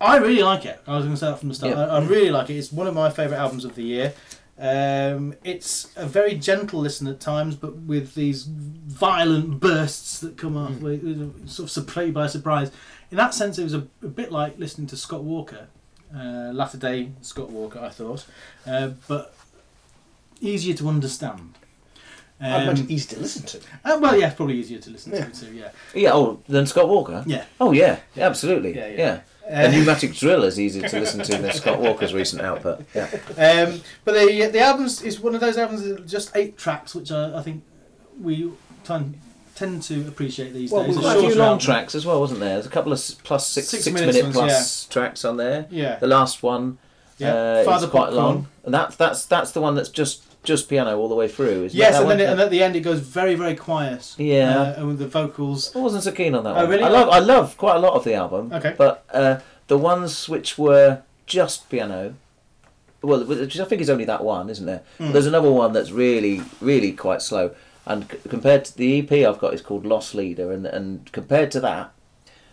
[0.02, 0.80] I really like it.
[0.86, 1.76] I was going to say that from the start.
[1.76, 1.86] Yeah.
[1.86, 2.54] I, I really like it.
[2.56, 4.12] It's one of my favourite albums of the year.
[4.58, 10.56] Um, it's a very gentle listen at times, but with these violent bursts that come
[10.56, 10.80] off, Mm.
[10.82, 12.70] with, with sort of surprise by surprise.
[13.10, 15.68] In that sense, it was a, a bit like listening to Scott Walker,
[16.14, 18.24] uh, latter day Scott Walker, I thought,
[18.66, 19.34] uh, but
[20.40, 21.58] easier to understand.
[22.40, 23.58] I'd Um, imagine easy to listen to.
[23.84, 25.26] uh, well, yeah, probably easier to listen Yeah.
[25.26, 25.52] to too.
[25.54, 27.22] Yeah, Yeah, oh, then Scott Walker?
[27.26, 27.44] yeah.
[27.60, 28.74] Oh, yeah, absolutely.
[28.74, 29.20] Yeah, Yeah, yeah.
[29.48, 32.84] A Uh, pneumatic drill is easier to listen to than Scott Walker's recent output.
[32.94, 33.08] Yeah.
[33.36, 37.10] um, but the the albums is one of those albums that just eight tracks, which
[37.10, 37.62] I, I think
[38.20, 38.50] we
[38.84, 39.18] tend
[39.54, 40.96] tend to appreciate these Well, days.
[40.96, 41.58] we've A Quite a few long album.
[41.58, 42.54] tracks as well, wasn't there?
[42.54, 45.66] There's a couple of s- plus six, Six six, minute ones, plus tracks on there.
[45.70, 46.78] Yeah, The last one
[47.18, 47.34] yeah.
[47.34, 48.16] uh, Father is quite Popcorn.
[48.24, 51.64] long, and that that's that's the one that's just just piano all the way through.
[51.64, 54.14] Isn't Yes, and then it, and at the end it goes very very quiet.
[54.18, 54.60] Yeah.
[54.60, 55.74] uh, and with the vocals.
[55.76, 56.68] I wasn't so keen on that Oh, one.
[56.70, 56.82] really?
[56.84, 58.52] I love I love quite a lot of the album.
[58.52, 58.74] Okay.
[58.76, 59.38] But uh,
[59.68, 62.14] the ones which were just piano,
[63.02, 64.82] well, which I think is only that one, isn't there?
[64.98, 65.12] Hmm.
[65.12, 67.54] There's another one that's really, really quite slow.
[67.86, 71.50] And c- compared to the EP I've got is called Lost Leader, and and compared
[71.52, 71.92] to that,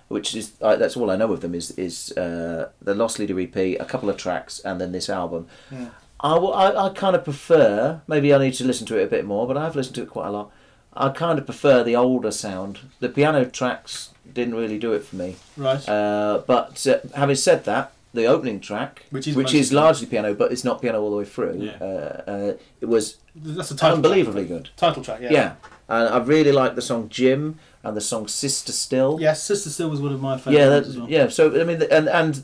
[0.08, 3.40] which is uh, that's all I know of them is is uh, the Lost Leader
[3.40, 5.48] EP, a couple of tracks, and then this album.
[5.72, 5.90] Yeah.
[6.22, 8.02] I, I, I kind of prefer.
[8.08, 10.10] Maybe I need to listen to it a bit more, but I've listened to it
[10.10, 10.52] quite a lot.
[10.94, 12.80] I kind of prefer the older sound.
[13.00, 15.36] The piano tracks didn't really do it for me.
[15.56, 15.88] Right.
[15.88, 20.34] Uh, but uh, having said that, the opening track, Which is which is largely piano,
[20.34, 21.58] but it's not piano all the way through.
[21.60, 21.78] Yeah.
[21.80, 24.64] Uh, uh, it was That's a title unbelievably track.
[24.64, 24.70] good.
[24.78, 25.32] Title track, yeah.
[25.32, 25.54] Yeah.
[25.88, 29.20] and I really like the song Jim and the song Sister Still.
[29.22, 30.58] Yes, Sister Still was one of my favourites.
[30.60, 31.08] yeah, that, as well.
[31.10, 31.28] yeah.
[31.30, 32.44] So I mean, and and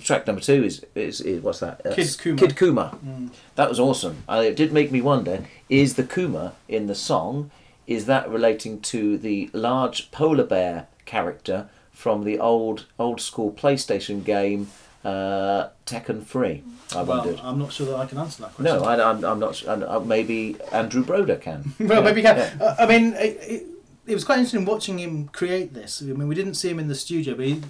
[0.00, 1.84] track number two is is, is what's that?
[1.86, 2.38] Uh, Kid Kuma.
[2.38, 2.98] Kid Kuma.
[3.04, 3.30] Mm.
[3.56, 4.22] That was awesome.
[4.28, 7.50] Uh, it did make me wonder: is the Kuma in the song
[7.86, 14.24] is that relating to the large polar bear character from the old old school PlayStation
[14.24, 14.68] game
[15.04, 16.62] uh, Tekken Three?
[16.94, 17.40] I Well, wondered.
[17.42, 18.76] I'm not sure that I can answer that question.
[18.78, 19.56] No, I, I'm, I'm not.
[19.56, 21.74] su- and, uh, maybe Andrew Broder can.
[21.80, 22.36] well, Yeah, maybe you can.
[22.36, 22.64] yeah.
[22.64, 23.66] Uh, I mean, it, it,
[24.06, 26.02] it was quite interesting watching him create this.
[26.02, 27.62] I mean, we didn't see him in the studio, but he,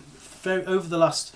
[0.43, 1.35] very, over the last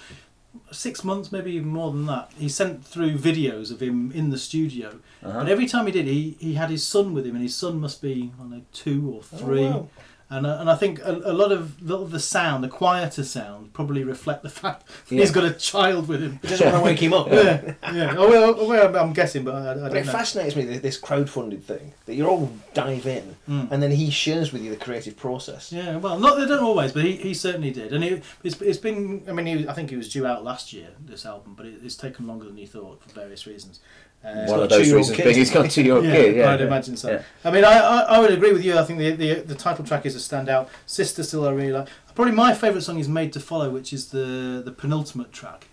[0.71, 4.39] six months, maybe even more than that, he sent through videos of him in the
[4.39, 4.99] studio.
[5.23, 5.41] Uh-huh.
[5.41, 7.81] And every time he did, he, he had his son with him, and his son
[7.81, 9.67] must be, I don't know, two or three.
[9.67, 9.89] Oh, wow.
[10.31, 13.25] And, uh, and I think a, a lot of lot of the sound, the quieter
[13.25, 15.21] sound, probably reflect the fact that Yeah.
[15.23, 16.39] he's got a child with him.
[16.43, 17.29] He doesn't want to wake him up.
[17.29, 18.15] Yeah, yeah.
[18.17, 20.13] Oh, well, well, I'm guessing, but I, I don't it know.
[20.13, 23.71] fascinates me th- this crowdfunded thing that you all dive in Mm.
[23.73, 25.73] and then he shares with you the creative process.
[25.73, 28.77] Yeah, well, not they don't always, but he, he certainly did, and it, it's, it's
[28.79, 29.23] been.
[29.27, 31.77] I mean, he, I think he was due out last year this album, but it,
[31.83, 33.81] it's taken longer than he thought for various reasons.
[34.25, 35.25] Uh, One of those reasons kid.
[35.25, 36.37] being he's got a two-year-old yeah, kid.
[36.37, 36.67] Yeah, I'd yeah.
[36.67, 37.11] imagine so.
[37.11, 37.23] Yeah.
[37.45, 38.77] I mean, I, I, I would agree with you.
[38.77, 40.69] I think the, the the title track is a standout.
[40.87, 41.89] Sister still I really like.
[42.15, 45.69] Probably my favourite song is Made to Follow, which is the the penultimate track,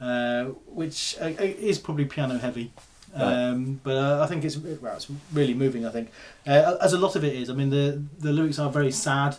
[0.00, 2.72] uh, which uh, is probably piano heavy.
[3.14, 5.86] Um, but uh, I think it's well, it's really moving.
[5.86, 6.10] I think,
[6.46, 7.48] uh, as a lot of it is.
[7.48, 9.36] I mean, the the lyrics are very sad.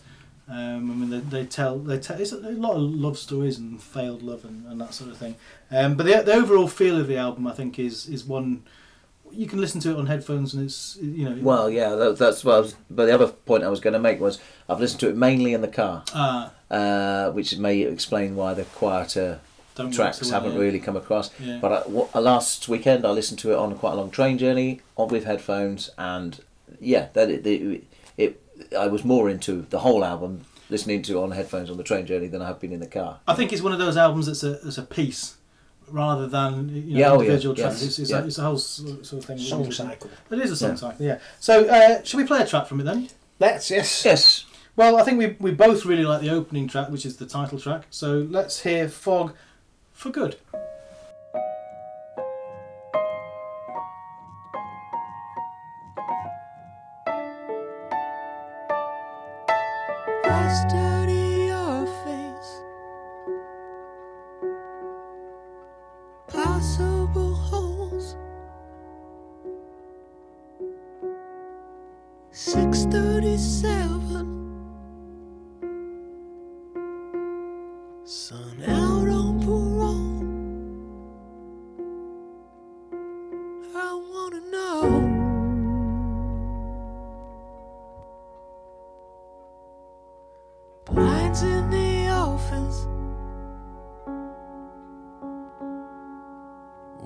[0.49, 3.81] Um, I mean, they, they tell they tell it's a, lot of love stories and
[3.81, 5.35] failed love and, and that sort of thing.
[5.71, 8.63] Um, but the, the overall feel of the album, I think, is is one
[9.31, 11.37] you can listen to it on headphones and it's you know.
[11.41, 12.75] Well, yeah, that, that's what I was.
[12.89, 14.39] But the other point I was going to make was
[14.69, 18.63] I've listened to it mainly in the car, ah, uh, which may explain why the
[18.63, 19.39] quieter
[19.75, 20.59] don't tracks well, haven't yeah.
[20.59, 21.29] really come across.
[21.39, 21.59] Yeah.
[21.61, 24.37] But I, what, uh, last weekend I listened to it on quite a long train
[24.37, 26.39] journey on with headphones, and
[26.79, 27.83] yeah, that it, it
[28.77, 32.27] I was more into the whole album listening to on headphones on the train journey
[32.27, 33.19] than I have been in the car.
[33.27, 35.37] I think it's one of those albums that's a that's a piece
[35.89, 37.81] rather than you know, Yeah, oh, yeah, individual yes, tracks.
[37.83, 38.19] It's, it's, yeah.
[38.19, 39.37] a, it's a whole sort sort of thing.
[39.37, 40.09] Song cycle.
[40.29, 40.75] It is a song Yeah.
[40.75, 41.19] cycle, yeah.
[41.39, 43.09] So, uh, should we play a track from it then?
[43.39, 44.03] Let's, yes.
[44.03, 44.45] Yes,
[44.75, 47.59] Well, I think we, we both really like the opening track, which is the title
[47.59, 47.83] track.
[47.89, 49.33] So let's hear Fog
[49.93, 50.35] for Good.
[60.57, 60.86] I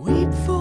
[0.02, 0.61] Weep for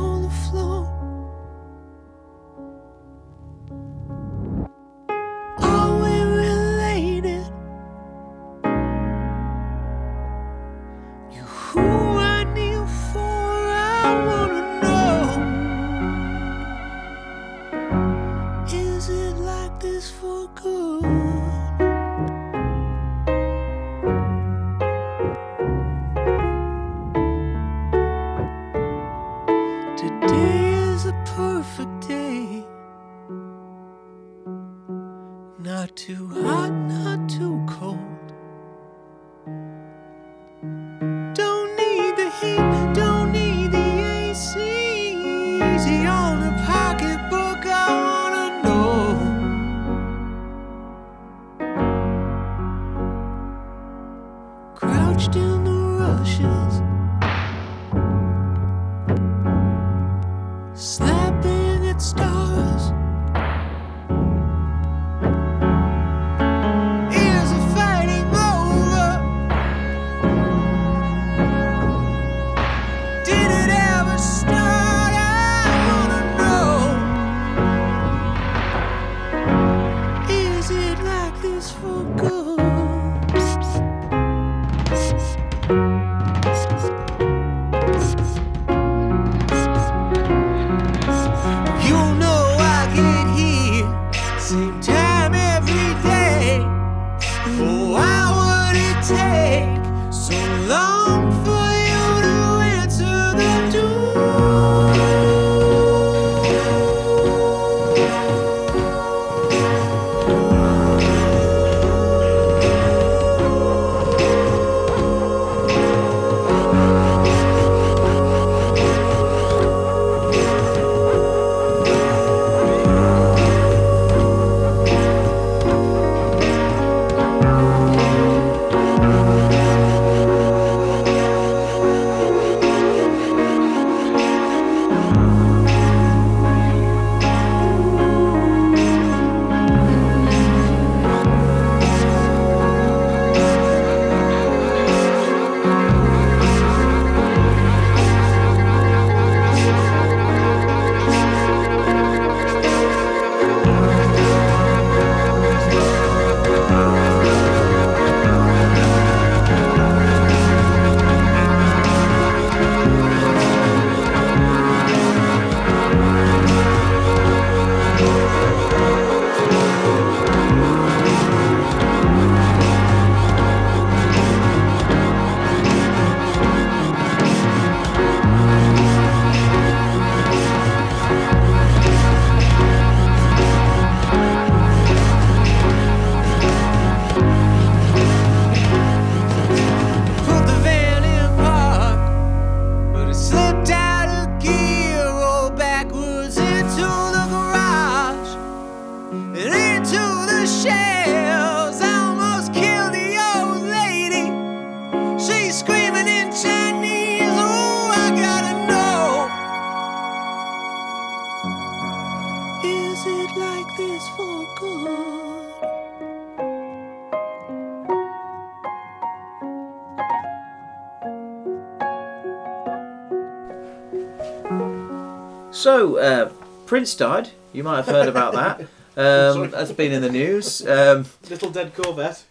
[226.71, 227.31] Prince died.
[227.53, 228.61] You might have heard about that.
[228.97, 230.65] Um, that's been in the news.
[230.65, 232.23] Um, Little dead Corvette.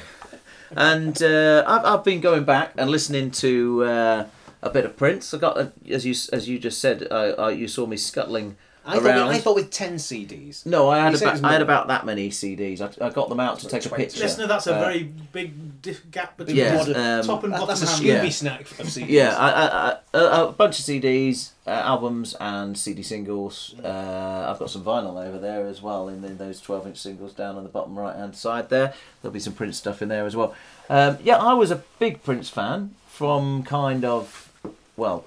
[0.70, 4.26] and uh, I've, I've been going back and listening to uh,
[4.62, 5.34] a bit of Prince.
[5.34, 8.56] I got, as you as you just said, I, I, you saw me scuttling
[8.86, 9.06] I thought.
[9.06, 10.64] I thought with 10 CDs.
[10.64, 12.80] no, I had You said it about I had about that many CDs.
[12.80, 14.20] I, I got them out to take a picture.
[14.20, 17.60] Listener, that's a Uh, very big diff- gap between Yeah, top- um, top and That-
[17.60, 17.86] bottom that's a.
[18.02, 18.28] Scooby Yeah.
[18.30, 19.08] snack of CDs.
[19.08, 23.74] Yeah, I, I, I, a, a bunch of CDs, uh, albums, and CD singles.
[23.82, 27.32] Uh, I've got some vinyl over there as well in, in those 12 inch singles
[27.32, 28.94] down on the bottom right hand side there.
[29.22, 30.54] There'll be some Prince stuff in there as well.
[30.88, 34.52] Um, yeah, I was a big Prince fan from kind of,
[34.96, 35.24] well,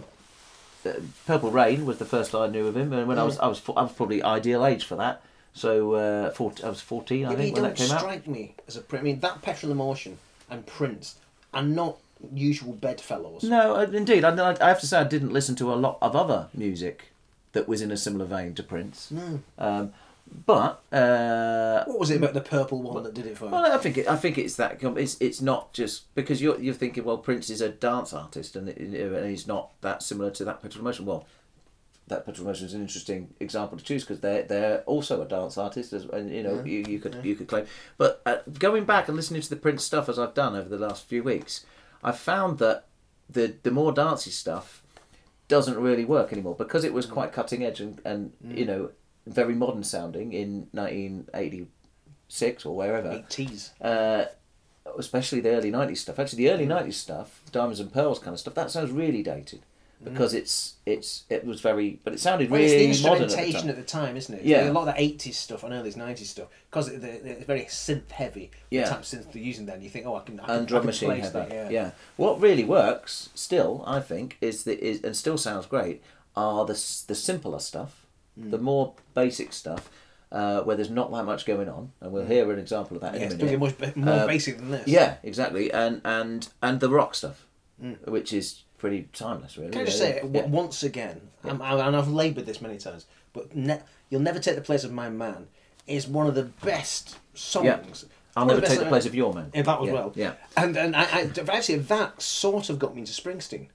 [1.25, 3.61] Purple Rain was the first I knew of him, and when I was I was
[3.75, 5.21] I was probably ideal age for that.
[5.53, 7.99] So uh, 14, I was 14, I Yeah, think, when don't that came out.
[7.99, 9.01] strike me as a Prince.
[9.01, 10.17] I mean, that Petrol Emotion
[10.49, 11.15] and Prince
[11.53, 11.97] are not
[12.34, 13.43] usual bedfellows.
[13.43, 14.23] No, uh, indeed.
[14.23, 17.11] I, I I have to say I didn't listen to a lot of other music
[17.53, 19.09] that was in a similar vein to Prince.
[19.09, 19.39] No.
[19.57, 19.91] Um,
[20.45, 23.51] but uh, What was it about the purple one that did it for you?
[23.51, 24.82] well, I think it, I think it's that.
[24.82, 28.69] It's it's not just because you're you're thinking well Prince is a dance artist and,
[28.69, 31.05] it, and he's not that similar to that Petrol Emotion.
[31.05, 31.25] Well,
[32.07, 35.57] that Petrol Emotion is an interesting example to choose because they're they're also a dance
[35.57, 37.65] artist as and you know you, you could you could claim.
[37.97, 40.77] But uh, going back and listening to the Prince stuff as I've done over the
[40.77, 41.65] last few weeks,
[42.03, 42.86] I've found that
[43.30, 44.84] the the more dancey stuff
[45.47, 48.91] doesn't really work anymore because it was quite cutting edge and, and you know
[49.34, 53.71] very modern sounding in 1986 or wherever 80s.
[53.82, 54.25] uh,
[54.97, 58.39] especially the early 90s stuff actually the early 90s stuff diamonds and pearls kind of
[58.39, 59.61] stuff that sounds really dated
[60.01, 63.30] because it's it's it was very but it sounded Well, really it's the modern at
[63.32, 63.69] the time.
[63.69, 64.45] at the time, isn't it?
[64.45, 64.69] Yeah.
[64.69, 68.49] a lot of the eighties stuff and early nineties stuff because it's very synth heavy.
[68.69, 68.84] Yeah.
[68.86, 69.82] the type of synth they're using then.
[69.82, 71.49] You think, oh, I can, I can and drum I can machine heavy.
[71.49, 71.91] that, yeah.
[72.15, 76.01] What really works still, I think, is that is and still sounds great
[76.34, 76.75] are the
[77.07, 77.99] the simpler stuff,
[78.39, 78.51] Mm.
[78.51, 79.89] the more basic stuff,
[80.31, 83.13] uh, where there's not that much going on, and we'll hear an example of that
[83.13, 83.19] Mm.
[83.19, 83.53] Yeah, in a minute.
[83.53, 84.87] it much more Uh, basic than this.
[84.87, 87.45] Yeah, exactly, and and and the rock stuff,
[87.83, 88.07] Mm.
[88.07, 89.71] which is pretty timeless, really.
[89.71, 90.41] Can I just Yeah, say, yeah.
[90.41, 91.49] w once again, I,
[91.87, 95.09] and I've laboured this many times, but ne- You'll Never Take the Place of My
[95.09, 95.47] Man
[95.85, 97.65] is one of the best songs.
[97.65, 98.09] Yeah.
[98.37, 99.51] I'll never take the place of your man.
[99.53, 100.13] Yeah, that as Yeah, well.
[100.15, 100.33] yeah.
[100.55, 103.67] And and I, I actually that sort of got me into Springsteen.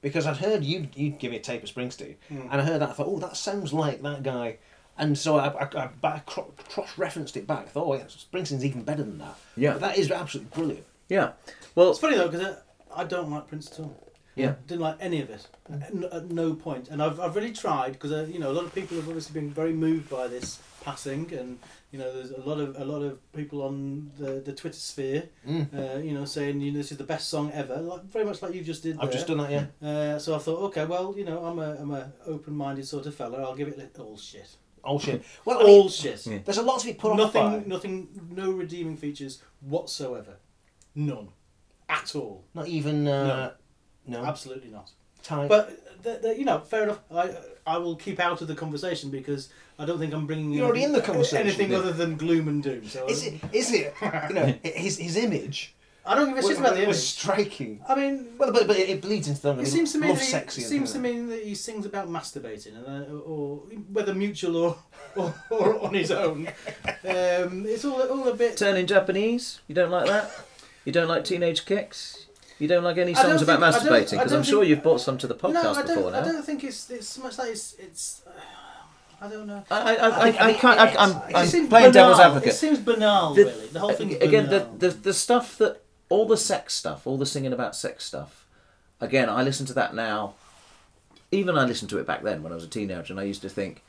[0.00, 2.42] Because I'd heard you you give me a tape of Springsteen, Hmm.
[2.50, 4.58] and I heard that I thought, oh, that sounds like that guy,
[4.96, 7.64] and so I, I, I, I cross referenced it back.
[7.66, 9.36] I thought, oh, yeah, Springsteen's even better than that.
[9.56, 9.72] Yeah.
[9.72, 10.86] but that is absolutely brilliant.
[11.08, 11.32] Yeah.
[11.74, 12.56] Well, It's funny though because
[12.94, 13.96] I I, don't like Prince at all.
[14.36, 14.54] Yeah.
[14.68, 16.88] Didn't like any of it at, n- at no point.
[16.90, 19.40] And I've, I've really tried because uh, you know a lot of people have obviously
[19.40, 21.58] been very moved by this passing, and
[21.92, 25.22] you know there's a lot of a lot of people on the the Twitter sphere,
[25.46, 25.66] Mm.
[25.74, 28.42] uh, you know, saying you know this is the best song ever, like very much
[28.42, 28.94] like you just did.
[28.96, 29.12] I've there.
[29.12, 29.88] just done that, yeah.
[29.88, 33.06] Uh, so I thought, okay, well, you know, I'm a I'm a open minded sort
[33.06, 33.42] of fella.
[33.42, 34.50] I'll give it all shit.
[34.84, 35.22] All shit.
[35.44, 36.26] Well, I all mean, shit.
[36.26, 36.38] Yeah.
[36.44, 37.66] There's a lot to be put off Nothing, by.
[37.74, 40.34] nothing, no redeeming features whatsoever.
[40.94, 41.28] None,
[41.88, 42.44] at all.
[42.54, 43.52] Not even uh,
[44.06, 44.24] no.
[44.24, 44.90] Absolutely not.
[45.22, 45.48] Type.
[45.48, 45.64] But
[46.02, 47.00] the, the, you know, fair enough.
[47.10, 47.34] I
[47.68, 50.84] I will keep out of the conversation because I don't think I'm bringing You're already
[50.84, 51.78] in the conversation, anything yeah.
[51.78, 52.88] other than gloom and doom.
[52.88, 53.40] So is it?
[53.52, 53.94] Is it?
[54.28, 55.74] You know, his his image.
[56.06, 56.96] I don't give a shit was, about the was image.
[56.96, 57.80] striking.
[57.86, 60.24] I mean, Well, but, but it bleeds into the it seems to me that he,
[60.24, 60.62] sexy.
[60.62, 63.58] seems to things me that he sings about masturbating, and uh, or
[63.92, 64.78] whether mutual or
[65.16, 66.48] or, or on his own.
[67.04, 68.56] Um, it's all all a bit.
[68.56, 69.60] turning Japanese.
[69.68, 70.30] You don't like that?
[70.84, 72.17] You don't like teenage kicks?
[72.58, 74.10] You don't like any songs about think- I masturbating?
[74.18, 76.20] Because I'm sure you've brought some to the podcast no, I before now.
[76.20, 78.22] I don't think it's it's so much like it's it's.
[78.26, 78.30] Uh,
[79.20, 79.64] I don't know.
[79.70, 80.80] I, I, I, I I, I can't.
[80.80, 82.50] I, it's- I'm, it I'm seems playing devil's advocate.
[82.50, 83.66] It seems banal, The- really.
[83.68, 84.76] The whole thing again, the, banal.
[84.78, 88.46] the the stuff that all the sex stuff, all the singing about sex stuff.
[89.00, 90.34] Again, I listen to that now.
[91.30, 93.42] Even I listened to it back then when I was a teenager, and I used
[93.42, 93.84] to think,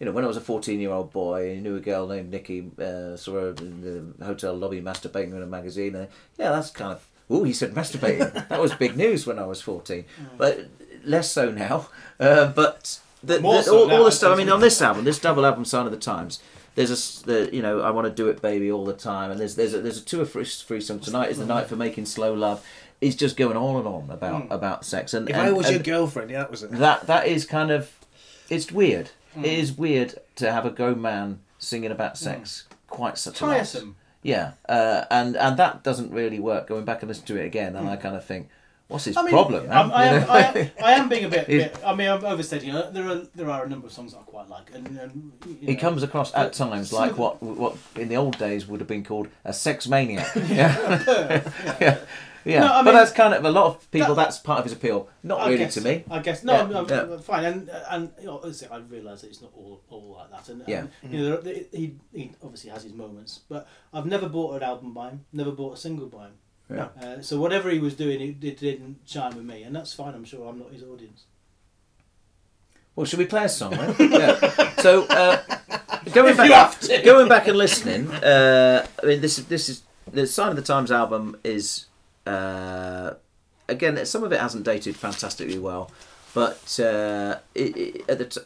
[0.00, 3.14] you know, when I was a fourteen-year-old boy and knew a girl named Nikki, uh,
[3.16, 5.94] saw her in the hotel lobby masturbating in a magazine.
[5.94, 6.08] And,
[6.38, 7.06] yeah, that's kind of.
[7.30, 8.48] Oh, he said masturbating.
[8.48, 10.38] that was big news when I was fourteen, mm.
[10.38, 10.68] but
[11.04, 11.88] less so now.
[12.18, 14.32] Uh, but the, the- so all, now, all the stuff.
[14.32, 16.40] I mean, on this album, this double album, Sign of the Times.
[16.74, 19.40] There's a the, you know, I want to do it, baby, all the time, and
[19.40, 21.00] there's there's a, there's a two or three, three song.
[21.00, 22.64] Tonight is the night for making slow love.
[23.00, 24.54] He's just going on and on about mm.
[24.54, 26.70] about sex, and, If and, I was your girlfriend, yeah, that was it.
[26.70, 27.90] that that is kind of,
[28.48, 29.10] it's weird.
[29.34, 29.44] It mm.
[29.44, 33.96] is weird to have a grown man singing about sex quite such tiresome.
[34.22, 36.66] Yeah, uh, and and that doesn't really work.
[36.66, 38.48] Going back and listening to it again, and I kind of think,
[38.88, 39.70] what's his I mean, problem?
[39.70, 39.92] I'm?
[39.92, 40.30] I, am.
[40.30, 41.78] I, am, I am being a bit, bit.
[41.84, 42.74] I mean, I'm overstating.
[42.74, 42.92] it.
[42.92, 45.80] There are there are a number of songs I quite like, and, and He know,
[45.80, 49.28] comes across at times like what what in the old days would have been called
[49.44, 50.28] a sex maniac.
[50.48, 51.04] yeah.
[51.80, 51.80] yeah.
[51.80, 51.98] Yeah,
[52.46, 54.14] No, I but mean- that's kind of a lot of people.
[54.14, 55.08] That- that's part of his appeal.
[55.22, 56.04] Not I really guess, to me.
[56.10, 57.16] I guess no, Yeah, I'm, I'm, yeah.
[57.18, 60.48] fine, and and you know, obviously I realise that it's not all all like that,
[60.48, 60.86] and, Yeah.
[61.02, 64.62] and you know there- he he obviously has his moments, but I've never bought an
[64.62, 66.32] album by him, never bought a single by him.
[66.70, 66.88] Yeah.
[67.02, 70.14] Uh, so whatever he was doing, it, it didn't chime with me, and that's fine.
[70.14, 71.24] I'm sure I'm not his audience.
[72.94, 73.94] Well, should we play a song then?
[74.12, 74.74] yeah.
[74.78, 75.40] So uh,
[76.12, 77.02] going back, you have to.
[77.02, 78.10] going back and listening.
[78.12, 81.86] Uh, I mean, this is this is the Sign of the Times album is
[82.28, 83.14] uh,
[83.68, 85.90] again some of it hasn't dated fantastically well,
[86.34, 88.40] but uh, it, it, at the t-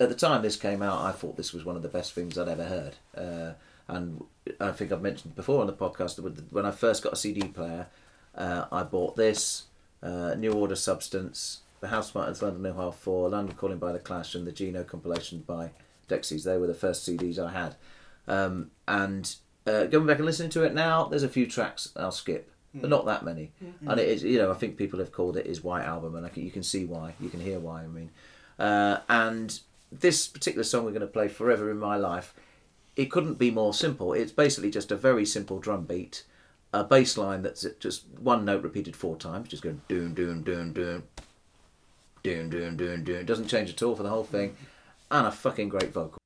[0.00, 2.38] at the time this came out, I thought this was one of the best things
[2.38, 2.94] I'd ever heard.
[3.16, 3.52] Uh,
[3.88, 4.24] and
[4.60, 7.48] I think I've mentioned before on the podcast that when I first got a CD
[7.48, 7.88] player,
[8.34, 9.64] uh, I bought this
[10.02, 14.46] uh, New Order Substance, the Housemartins London Hull Four, London Calling by the Clash, and
[14.46, 15.70] the Geno compilation by
[16.08, 16.44] Dexys.
[16.44, 17.76] They were the first CDs I had.
[18.26, 19.34] Um, and
[19.66, 22.90] uh, going back and listening to it now, there's a few tracks I'll skip, but
[22.90, 23.52] not that many.
[23.86, 26.26] And it is, you know, I think people have called it his white album, and
[26.26, 27.82] I can, you can see why, you can hear why.
[27.82, 28.10] I mean,
[28.58, 29.58] uh, and
[29.92, 32.34] this particular song we're going to play, "Forever in My Life,"
[32.96, 34.12] it couldn't be more simple.
[34.12, 36.24] It's basically just a very simple drum beat,
[36.72, 40.72] a bass line that's just one note repeated four times, just going doon doon doon
[40.72, 41.02] doon,
[42.22, 43.20] doon doon doon doon.
[43.20, 44.56] It doesn't change at all for the whole thing,
[45.10, 46.18] and a fucking great vocal.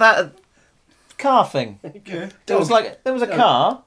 [0.00, 0.16] That?
[0.34, 0.40] That
[1.18, 1.78] car thing?
[2.46, 3.82] There was like there was a car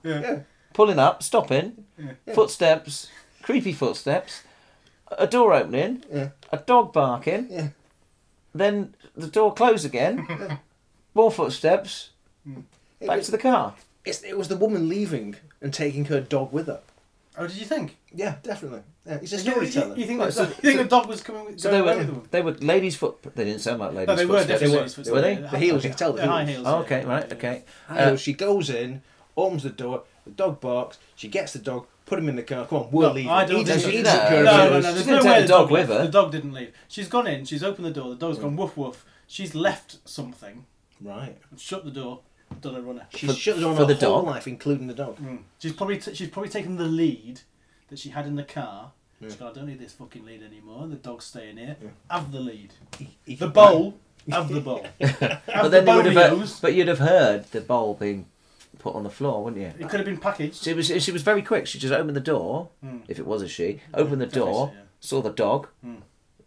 [0.73, 1.85] pulling up, stopping,
[2.33, 3.09] footsteps,
[3.41, 4.43] creepy footsteps,
[5.17, 6.03] a door opening,
[6.51, 7.67] a dog barking, Yeah.
[8.55, 10.59] then the door closed again,
[11.13, 12.09] more footsteps,
[12.43, 12.61] hmm.
[13.05, 13.75] back to the car.
[14.05, 16.81] It's, it was the woman leaving and taking her dog with her.
[17.37, 17.97] Oh, did you think?
[18.13, 18.81] Yeah, definitely.
[19.07, 19.95] Yeah, he's a You- you- storyteller.
[19.95, 21.95] You think, Right, that, so- you think the dog was coming with, So they were
[21.95, 22.27] them?
[22.31, 23.21] they were ladies' foot.
[23.35, 24.59] They didn't sound like ladies' No, they were footsteps.
[24.61, 24.77] definitely.
[24.77, 24.81] were.
[24.83, 25.35] ladies' Were they?
[25.35, 25.51] footsteps.
[25.51, 26.55] The heels, you can tell the The high heels.
[26.57, 26.67] heels.
[26.67, 26.83] Oh, yeah.
[26.85, 27.63] okay, right, okay.
[27.89, 29.01] So Uh, she goes in,
[29.35, 32.65] opens the door, the dog barks, she gets the dog, put him in the car.
[32.67, 33.31] Come on, we're No, leaving.
[33.31, 33.89] I don't He doesn't- so.
[33.89, 34.55] he No, no, No, us.
[34.55, 34.81] no, no.
[34.81, 36.01] There's didn't no way the the dog dog with her.
[36.05, 36.71] The dog didn't leave.
[36.87, 37.45] She's gone in.
[37.45, 38.09] She's opened the door.
[38.11, 39.05] The dog's gone woof woof.
[39.27, 40.65] She's left something.
[41.01, 41.37] Right.
[41.57, 42.19] Shut the door.
[42.61, 43.05] Done a runner.
[43.15, 44.25] She's For- shut on for her the whole dog?
[44.25, 45.17] life, including the dog.
[45.19, 45.39] Mm.
[45.59, 47.41] She's probably t- she's probably taken the lead
[47.89, 48.91] that she had in the car.
[49.21, 49.51] She's gone.
[49.51, 50.85] I don't need this fucking lead anymore.
[50.87, 51.77] The dog's staying here.
[52.09, 52.73] Have the lead.
[53.25, 53.97] He The bowl.
[54.29, 54.85] Have the bowl.
[54.99, 55.09] but
[55.47, 58.25] Have then the you would have heard, but you'd have heard the bowl being
[58.79, 59.67] put on the floor, wouldn't you?
[59.85, 60.63] It could have been packaged.
[60.63, 61.67] She was she was very quick.
[61.67, 62.69] She just opened the door,
[63.07, 64.85] if it was a she, opened the door, Definitely, yeah.
[65.01, 65.67] saw the dog,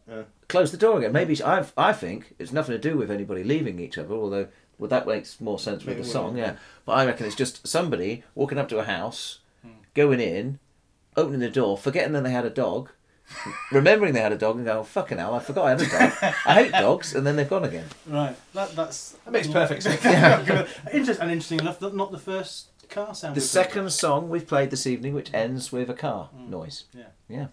[0.09, 0.23] Yeah.
[0.49, 1.13] closed the door again.
[1.13, 4.49] Maybe I I think it's nothing to do with anybody leaving each other, although
[4.79, 6.57] well that makes more sense with Maybe the it song, yeah.
[6.85, 9.39] But I reckon it's just somebody walking up to a house,
[9.95, 10.59] going in,
[11.17, 12.91] opening the door, forgetting that they had a dog.
[13.73, 15.87] remembering they had a dog and go, oh, fucking hell, I forgot I had a
[15.89, 16.13] dog.
[16.47, 17.87] I hate dogs, and then they've gone again.
[18.07, 18.37] Right.
[18.55, 20.05] That that's That makes perfect sense.
[20.05, 20.67] yeah.
[20.93, 23.35] Interest and interesting enough, that not the first car sound.
[23.35, 26.51] The we've second song we've played this evening, which ends with a car Mm.
[26.51, 26.85] noise.
[26.95, 27.07] Yeah.
[27.29, 27.47] Yeah.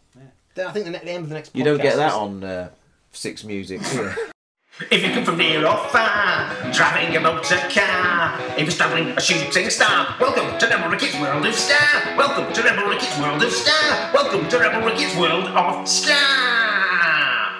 [0.53, 2.07] Then I think the, ne- the end of the next You don't get podcast that
[2.09, 2.69] is- on uh,
[3.11, 4.11] Six Music, do you?
[4.80, 9.21] If you come from near or far, driving a motor car, if you're struggling a
[9.21, 12.17] shooting star, welcome to Rebel Ricky's World of Star.
[12.17, 14.11] Welcome to Rebel Ricky's World of Star.
[14.15, 17.53] Welcome to Rebel Ricky's World of Star.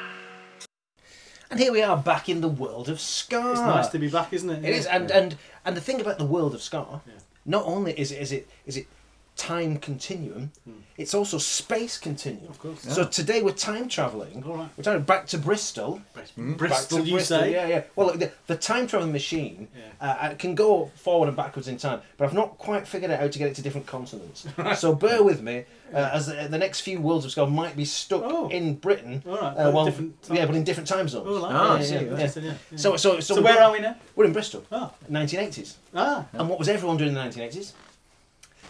[1.52, 3.52] And here we are back in the world of ska.
[3.52, 4.66] It's nice to be back, isn't it?
[4.66, 7.00] It is, and and and the thing about the world of ska,
[7.46, 8.88] not only is it is it is it
[9.36, 10.52] time continuum,
[10.98, 12.50] it's also space continuum.
[12.50, 12.82] Of course.
[12.82, 14.44] So today we're time traveling.
[14.46, 14.70] All right.
[14.78, 16.02] We're traveling back to Bristol.
[16.14, 17.52] Bristol, back to you Bristol, say?
[17.52, 17.84] Yeah, yeah.
[17.96, 20.12] Well, the, the time traveling machine Yeah.
[20.32, 23.28] uh, can go forward and backwards in time, but I've not quite figured out how
[23.28, 24.46] to get it to different continents.
[24.76, 27.86] so bear with me, uh, as the, the next few worlds of ska might be
[27.86, 28.48] stuck Oh.
[28.50, 29.24] in Britain.
[29.28, 31.26] All right, Uh, well, different yeah, but in different time zones.
[31.28, 32.54] Oh, like Ah, see, yeah, yeah, yeah.
[32.76, 33.96] So, so, so, So where are we now?
[34.16, 34.64] We're in Bristol.
[34.72, 34.92] Ah.
[35.12, 35.74] 1980s.
[35.96, 37.74] Ah, And what was everyone doing in the 1980s?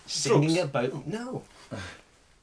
[0.06, 0.70] Singing Drugs.
[0.70, 1.43] about no.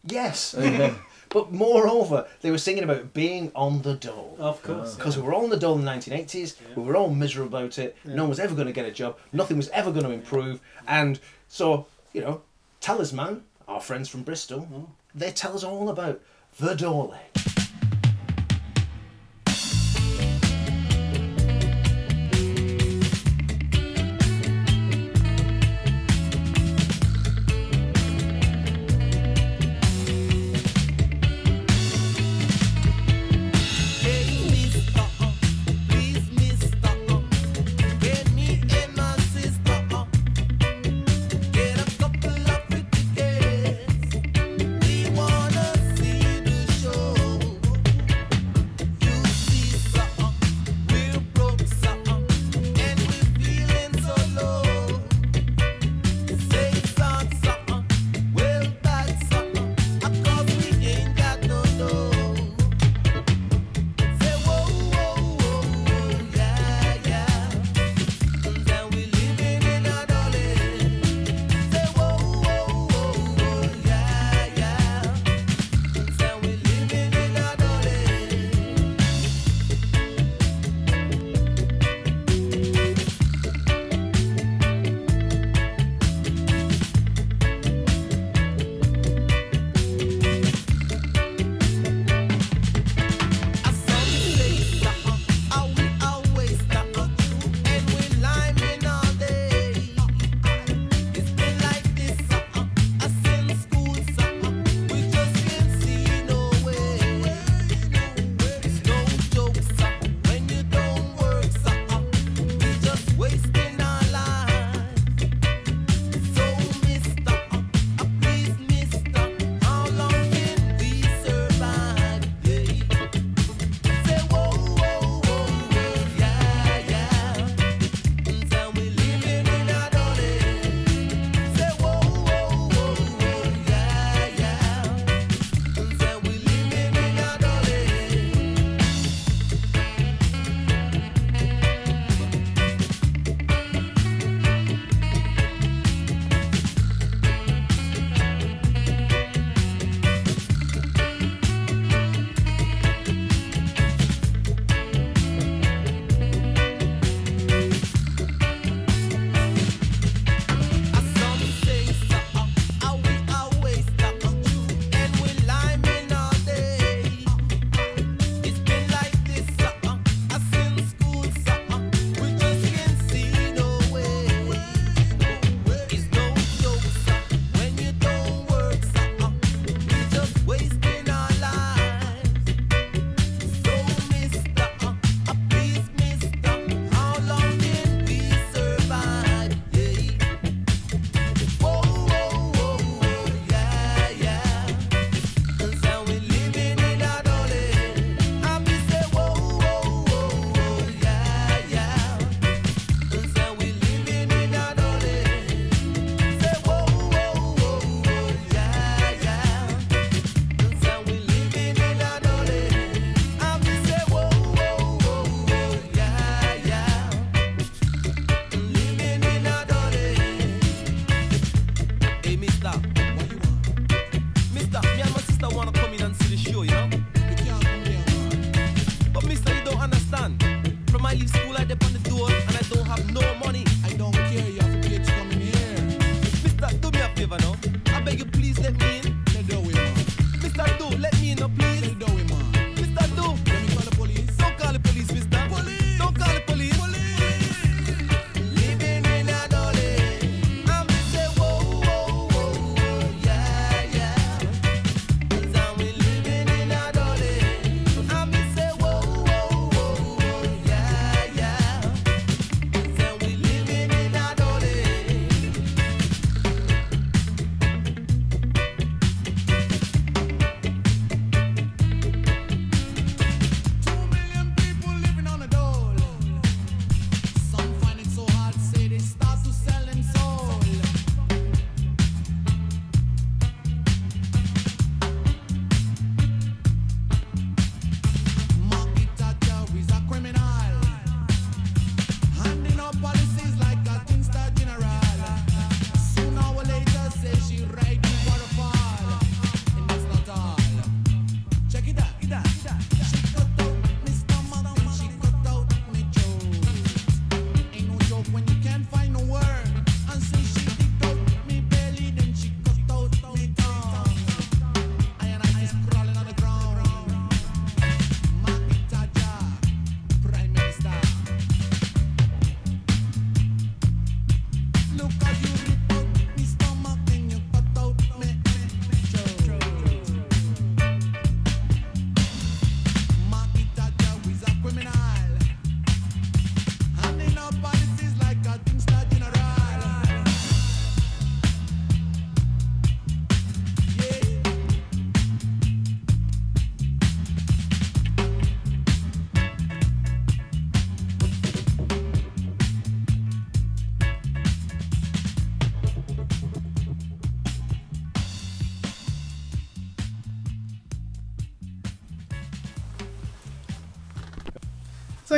[0.05, 0.55] Yes.
[0.57, 0.99] Oh,
[1.29, 4.37] but moreover, they were singing about being on the dole.
[4.39, 4.97] of course.
[4.97, 7.79] Because we were all on the dole in the 1980s, we were all miserable about
[7.79, 10.11] it, no one was ever going to get a job, nothing was ever going to
[10.11, 12.43] improve, and so, you know,
[12.81, 14.87] Talisman, our friends from Bristol, mm.
[15.15, 16.21] they tell us all about
[16.59, 17.15] the Dole.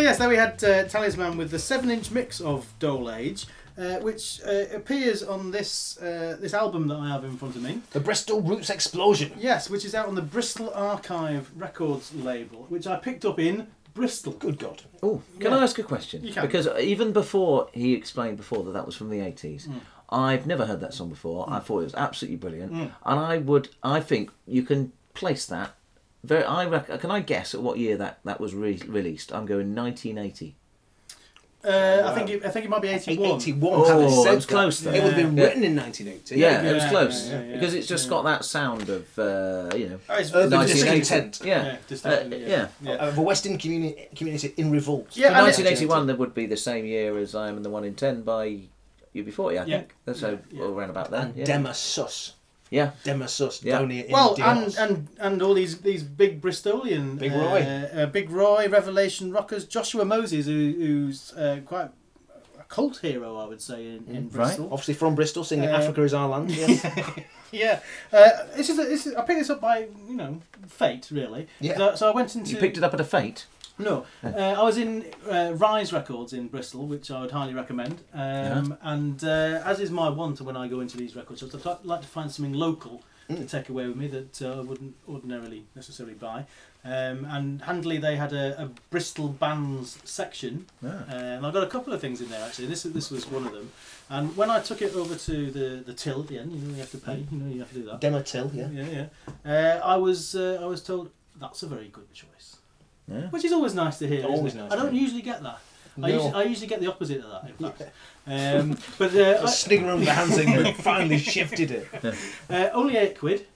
[0.03, 3.47] Yes, there we had uh, Talisman with the seven-inch mix of Dole Age,
[3.79, 7.63] uh, which uh, appears on this uh, this album that I have in front of
[7.63, 7.81] me.
[7.93, 9.33] The Bristol Roots Explosion.
[9.39, 13.69] Yes, which is out on the Bristol Archive Records label, which I picked up in
[13.95, 14.33] Bristol.
[14.35, 14.83] Good God.
[15.03, 15.59] Oh, can Yeah.
[15.59, 16.25] I ask a question?
[16.25, 16.45] You can.
[16.47, 19.81] Because even before he explained before that that was from the eighties, Mm.
[20.11, 21.47] I've never heard that song before.
[21.49, 22.91] I thought it was absolutely brilliant, Mm.
[23.07, 25.75] and I would, I think you can place that.
[26.25, 29.33] Very, I reckon, can I guess at what year that that was re- released?
[29.33, 30.55] I'm going 1980.
[31.65, 33.41] Uh, I think it, I think it might be eighty-one.
[33.41, 33.73] 81.
[33.73, 34.91] Oh, it was close that.
[34.91, 35.01] then.
[35.01, 35.45] It would have been Yeah.
[35.45, 36.37] written in 1980.
[36.37, 38.11] Yeah, it was Yeah, close yeah, yeah, because it's just yeah.
[38.11, 41.41] got that sound of uh, you know Oh, it's Urban discontent.
[41.45, 42.69] Yeah, Yeah, Uh, yeah.
[42.83, 42.93] yeah.
[42.95, 45.11] Of a Western community, community in revolt.
[45.17, 47.85] Yeah, So 1981 that would be the same year as I Am in the One
[47.85, 48.63] in Ten by
[49.15, 49.79] UB40, I Yeah.
[49.79, 49.95] think.
[50.17, 50.63] So Yeah.
[50.65, 51.29] all around about then.
[51.29, 51.45] And yeah.
[51.45, 52.33] Dema Sus.
[52.79, 52.91] Yeah.
[53.05, 53.79] Dema Sus Yeah.
[53.79, 57.61] down here in Well, and, and and all these these big Bristolian, Big uh, Roy.
[58.03, 61.91] uh, Big Roy, Revelation rockers, Joshua Moses, who, who's uh, quite
[62.61, 64.33] a cult hero, I would say, in, in right.
[64.33, 64.69] Bristol.
[64.73, 66.51] Obviously from Bristol, singing Uh, Africa is our land.
[66.57, 66.85] Yes.
[67.55, 67.81] Yeah,
[68.15, 71.49] uh, this is, a, this is I picked this up by you know fate really.
[71.61, 71.77] Yeah.
[71.77, 73.45] So, so I went into You picked it up at a fate.
[73.79, 78.01] No, uh, I was in uh, Rise Records in Bristol, which I would highly recommend.
[78.15, 81.85] Um, And uh, as is my want when I go into these record shops, I'd
[81.85, 85.65] like to find something local to take away with me that uh, I wouldn't ordinarily
[85.75, 86.45] necessarily buy.
[86.85, 90.89] Um, and handily, they had a, a Bristol bands section, Ah.
[90.89, 92.67] uh, and I got a couple of things in there actually.
[92.69, 93.71] This this was one of them.
[94.11, 96.71] And when I took it over to the, the till at the end, you know
[96.75, 98.01] you have to pay, you know you have to do that.
[98.01, 98.69] Demo Till, yeah.
[98.79, 99.07] Yeah, yeah.
[99.53, 101.05] Uh, I was uh, I was told
[101.41, 102.32] that's a very good choice,
[103.09, 103.29] Yeah.
[103.31, 104.25] which is always nice to hear.
[104.25, 105.03] Always nice I don't hear.
[105.03, 105.59] usually get that.
[106.03, 107.51] I, usually, I usually get the opposite of that.
[107.51, 107.83] In fact,
[108.27, 111.89] um, but uh, Just sniggering around with the hands and finally shifted it.
[112.49, 113.47] I, uh, only eight quid,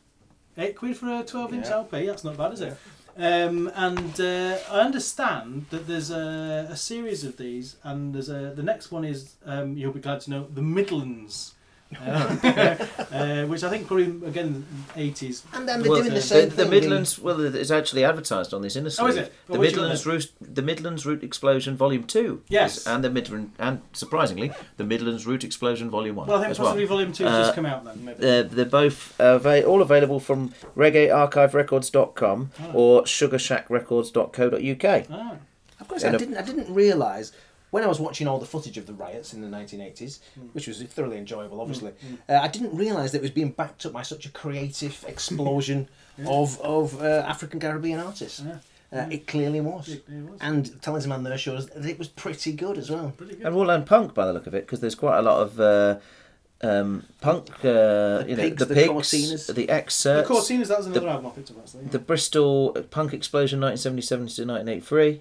[0.58, 1.76] eight quid for a twelve-inch Yeah.
[1.76, 2.06] LP.
[2.06, 2.76] That's not bad, is it?
[3.18, 8.52] Um, and uh, I understand that there's a, a series of these, and there's a
[8.54, 11.54] the next one is um, you'll be glad to know the Midlands.
[12.06, 14.64] uh, which I think probably again
[14.96, 15.42] eighties.
[15.52, 16.70] And then they're Well, doing the, the same the thing.
[16.70, 19.06] Midlands, well, it's actually advertised on this inner sleeve.
[19.06, 19.32] Oh, is it?
[19.46, 22.42] The Well, what do you Midlands got route, the Midlands Route Explosion Volume Two.
[22.48, 22.78] Yes.
[22.78, 26.28] is- and the Midland, and surprisingly, the Midlands Route Explosion Volume One.
[26.28, 26.96] Well, I think as possibly well.
[26.96, 28.04] volume two has Uh, just come out then.
[28.04, 28.26] Maybe.
[28.26, 32.70] Uh, they're both ava- all available from reggaearchiverecords.com Oh.
[32.74, 35.06] or sugarshackrecords.co.uk.
[35.10, 35.32] Ah.
[35.78, 36.36] Of course, I in a- didn't.
[36.38, 37.32] I didn't realise
[37.70, 40.46] when I was watching all the footage of the riots in the 1980s, Hmm.
[40.52, 41.92] which was thoroughly enjoyable, obviously.
[42.28, 45.88] Uh, I didn't realise that it was being backed up by such a creative explosion
[46.26, 48.40] of of uh, African Caribbean artists.
[48.46, 48.58] Yeah.
[48.92, 49.88] Uh, it clearly was.
[49.88, 50.38] It- it was.
[50.40, 53.12] And Talisman there shows that it was pretty good as well.
[53.16, 53.46] Pretty good.
[53.46, 55.98] And Roland Punk by the look of it, because there's quite a lot of uh,
[56.62, 57.48] um, punk.
[57.64, 59.46] Uh, you know, the the pigs, Cortinas.
[59.48, 61.84] the The X-Certs, Cortinas, that was another the- album I picked up actually.
[61.86, 65.20] the Bristol Punk Explosion 1977 to 1983,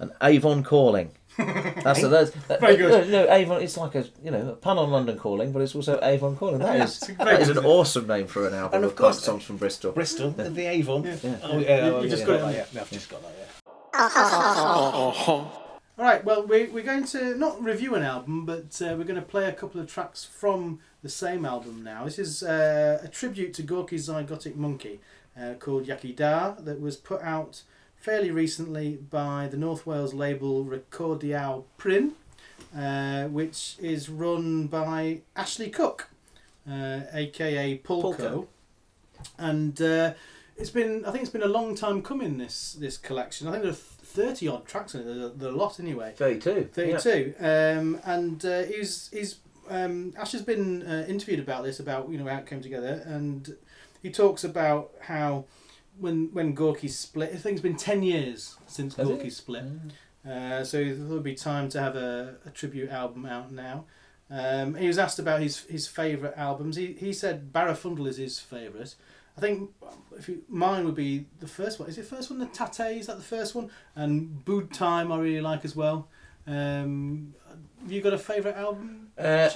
[0.00, 1.10] and Avon Calling.
[1.38, 2.30] That's the that's,
[2.60, 3.08] Very good.
[3.10, 3.62] No, no, Avon.
[3.62, 6.58] It's like a you know a pun on London Calling, but it's also Avon Calling.
[6.58, 8.90] That Yeah, is it's very that is an awesome name for an album And of,
[8.90, 9.92] of course- songs from Bristol.
[9.92, 11.04] Bristol, the Avon.
[11.04, 11.16] Yeah.
[11.42, 12.52] Oh, You- yeah, you oh, just yeah, got it yeah, on.
[12.74, 13.48] yeah, I've just got that, yeah.
[15.98, 19.16] All right, well, we, we're going to not review an album, but uh, we're going
[19.20, 22.04] to play a couple of tracks from the same album now.
[22.04, 24.98] This is uh, a tribute to Gorky's Zygotic Mynci
[25.38, 27.62] uh, called Iechyd Da that was put out
[28.02, 32.12] fairly recently by the North Wales label Recordiau Prin,
[32.76, 36.08] uh, which is run by Ashley Cook,
[36.68, 38.48] uh, aka Pulco.
[39.38, 40.14] And uh,
[40.56, 43.46] it's been, I think it's been a long time coming, this, this collection.
[43.46, 46.12] I think there are 30 odd tracks in it, there are, a lot anyway.
[46.16, 46.70] 32.
[46.76, 46.98] yeah.
[46.98, 47.34] 32.
[47.38, 49.36] Um, and uh, he's he's
[49.70, 53.02] um, Ash has been uh, interviewed about this, about you know how it came together,
[53.06, 53.56] and
[54.02, 55.44] he talks about how
[55.98, 59.12] when when Gorky split, I think it's been ten years since Has it?
[59.12, 59.64] Gorky split.
[60.28, 63.84] Uh, so there would be time to have a, a tribute album out now.
[64.30, 66.76] Um, he was asked about his his favourite albums.
[66.76, 68.94] He he said Barafundle is his favourite.
[69.36, 69.70] I think
[70.16, 71.88] if you, mine would be the first one.
[71.88, 72.46] Is it the first one?
[72.50, 73.70] Tatay is that the first one?
[73.96, 76.08] And Bwyd Time I really like as well.
[76.46, 77.34] Um,
[77.82, 79.08] have you got a favourite album?
[79.18, 79.48] Uh?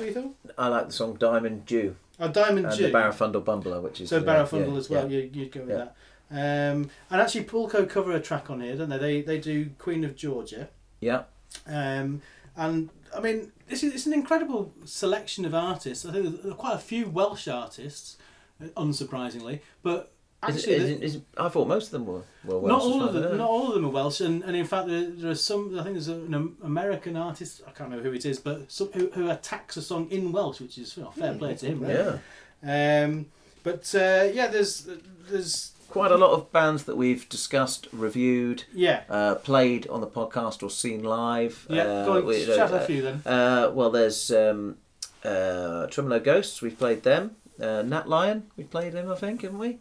[0.59, 2.85] I like the song Diamond Dew Oh, Diamond and Dew.
[2.87, 5.11] the Barafundle Bumbler, which is So Barafundle yeah, as well.
[5.11, 5.19] yeah.
[5.19, 5.77] You, you'd go with Yeah.
[5.77, 5.97] that.
[6.31, 8.99] Um, and actually, Pulco cover a track on here, don't they?
[8.99, 10.69] They they do Queen of Georgia.
[11.01, 11.23] Yeah.
[11.67, 12.23] Um,
[12.57, 16.05] and I mean, this is it's an incredible selection of artists.
[16.05, 18.17] I think there are quite a few Welsh artists,
[18.61, 20.11] uh, unsurprisingly, but
[20.43, 23.03] actually, is it- is it- I thought most of them were, were Welsh not all
[23.05, 23.23] of them.
[23.23, 23.45] I don't know.
[23.45, 25.79] Not all of them are Welsh, and, and in fact, there, there are some.
[25.79, 27.63] I think there's an American artist.
[27.69, 30.61] I can't know who it is, but some, who, who attacks a song in Welsh,
[30.61, 31.81] which is you know, fair play to him.
[31.81, 32.19] Really.
[32.65, 33.05] Yeah.
[33.05, 33.27] Um,
[33.63, 34.89] but uh, yeah, there's
[35.31, 39.05] there's Quite a lot of bands that we've discussed, reviewed, yeah.
[39.09, 41.67] uh, played on the podcast or seen live.
[41.71, 43.23] Yeah, uh, go on, we- shout uh, a few then.
[43.25, 44.77] Uh, well, there's um,
[45.25, 46.61] uh, Tremolo Ghosts.
[46.61, 47.37] We've played them.
[47.61, 48.51] Uh, Nat Lion.
[48.57, 49.79] We played them, I think, haven't we?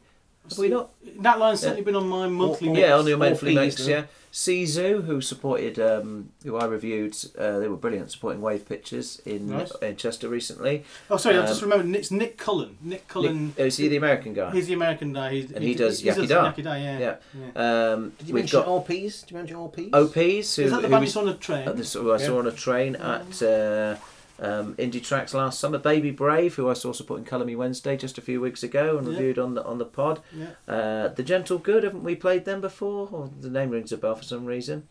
[0.50, 0.92] Have we not?
[1.20, 2.80] That line's certainly been on my monthly mix.
[2.80, 3.88] Yeah, on your monthly mix.
[3.88, 4.04] Yeah,
[4.36, 7.16] Sizu, who supported, um, who I reviewed.
[7.40, 9.72] Uh, they were brilliant supporting Wave Pictures in Nice.
[9.82, 10.84] in Chester recently.
[11.10, 11.96] Oh, sorry, I Um, just remembered.
[11.96, 12.76] It's Nick Cullen.
[12.82, 13.46] Nick Cullen.
[13.48, 14.52] Nick, oh, is he the American guy?
[14.52, 15.32] He's the American guy.
[15.36, 16.52] He's, And he does Iechyd Da.
[16.52, 17.00] Yakida, yeah.
[17.00, 17.16] yeah.
[17.56, 17.92] yeah.
[17.94, 19.22] Um, Did you we've mention got OPs?
[19.22, 19.94] Did you mention OPs?
[19.94, 20.16] OPs.
[20.18, 21.68] Who, Is that the who band we- you saw on a train?
[21.70, 23.96] Uh, this, who I saw on a train at uh,
[24.40, 25.78] um, Indie Tracks last summer.
[25.78, 29.08] Baby Brave, who I saw supporting Colour Me Wednesday just a few weeks ago and
[29.08, 29.14] Yeah.
[29.14, 30.22] reviewed on the on the pod.
[30.36, 30.48] Yeah.
[30.68, 33.10] Uh, the Gentle Good, haven't we played them before?
[33.12, 34.88] Or the name rings a bell for some reason.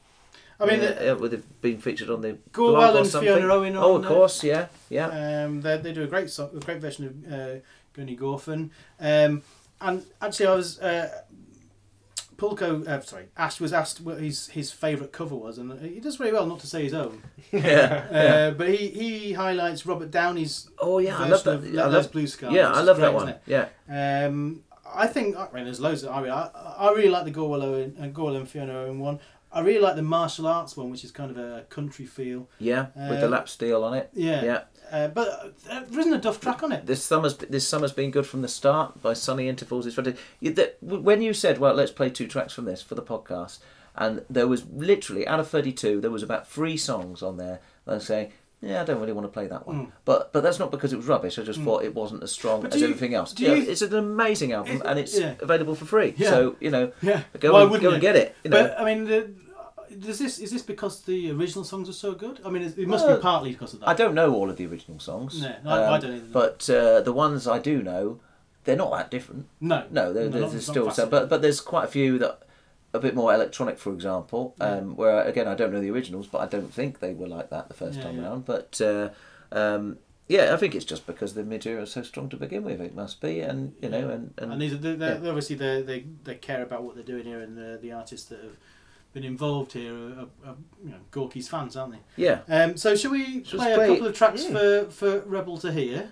[0.60, 3.28] I mean, yeah, uh, have been featured on the Gorwel and something.
[3.34, 5.44] Fiona Owen Oh, of course, yeah, yeah.
[5.44, 7.54] Um, they, they do a great song, a great version of uh,
[7.94, 8.70] Gewn Ni Gorffen.
[9.00, 9.42] Um,
[9.80, 11.22] and actually, I was uh,
[12.36, 12.86] Pulco.
[12.86, 16.32] Uh, sorry, Ash was asked what his his favourite cover was, and he does very
[16.32, 17.22] well not to say his own.
[17.52, 18.50] yeah, Uh, yeah.
[18.50, 21.54] But he, he highlights Robert Downey's Oh yeah, I love that.
[21.54, 22.52] of I love Blue Skies.
[22.52, 23.34] Yeah, I love great, that one.
[23.46, 23.68] Yeah.
[24.26, 24.62] Um,
[24.94, 26.02] I think I mean there's loads.
[26.04, 28.98] Of, I really, I, I really like the Gorwel Owen and Gorwel and Fiona Owen
[29.00, 29.20] one.
[29.54, 32.48] I really like the martial arts one, which is kind of a country feel.
[32.58, 34.10] Yeah, with the Uh, lap steel on it.
[34.12, 34.44] Yeah.
[34.44, 34.60] Yeah.
[34.92, 36.84] Uh, but uh, there isn't a Duff track on it.
[36.86, 39.86] This summer's this summer's been good from the start by sunny intervals.
[39.86, 40.22] It's fantastic.
[40.82, 43.58] When you said, "Well, let's play two tracks from this for the podcast,"
[43.96, 47.60] and there was literally out of thirty-two, there was about three songs on there.
[47.86, 50.58] that I saying, "Yeah, I don't really want to play that one," but but that's
[50.58, 51.38] not because it was rubbish.
[51.38, 52.74] I just thought it wasn't as strong Mm.
[52.74, 53.34] As you- everything else.
[53.38, 55.34] you- it's an amazing album, Is- and it's yeah.
[55.40, 56.14] available for free.
[56.18, 56.30] Yeah.
[56.30, 57.22] So you know, Yeah.
[57.40, 58.34] go Why and, go and get it.
[58.44, 59.30] You know, But I mean, the,
[60.00, 62.40] does this is this because the original songs are so good?
[62.44, 63.88] I mean, it, must Well, be partly because of that.
[63.88, 65.40] I don't know all of the original songs.
[65.40, 66.26] No, I- I don't either.
[66.32, 68.20] But uh, the ones I do know,
[68.64, 69.46] they're not that different.
[69.60, 71.88] No, No, there, No, there's, not- there's not still some, but but there's quite a
[71.88, 72.40] few that
[72.92, 74.54] a bit more electronic, for example.
[74.60, 77.50] Um, Where again, I don't know the originals, but I don't think they were like
[77.50, 78.22] that the first Yeah, time yeah.
[78.28, 78.44] round.
[78.44, 79.08] But uh,
[79.50, 79.98] um,
[80.28, 82.80] yeah, I think it's just because the material is so strong to begin with.
[82.80, 85.28] It must be, and you know, and, and, And these are they're, they're, yeah.
[85.28, 88.40] obviously they they they care about what they're doing here, and the the artists that
[88.40, 88.56] have
[89.14, 91.98] been involved here are, are you know Gorky's fans, aren't they?
[92.22, 92.40] yeah.
[92.48, 94.52] Um, so shall we Shall play, play- a couple of tracks Mm.
[94.52, 96.10] for for Rebel to hear?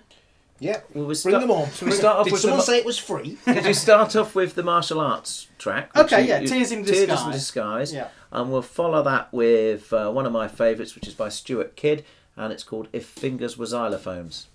[0.59, 0.79] Yeah.
[0.93, 1.69] Well, we Bring start- them on.
[1.71, 3.37] Shall we start off Did with someone the, say it was free?
[3.45, 5.95] Did you start off with the martial arts track?
[5.95, 7.33] Okay, you- yeah, you- Tears in Tears in Disguise.
[7.35, 7.93] Disguise.
[7.93, 8.07] Yeah.
[8.31, 12.05] And we'll follow that with uh, one of my favourites, which is by Stuart Kidd,
[12.37, 14.45] and it's called If Fingers Were Xylophones.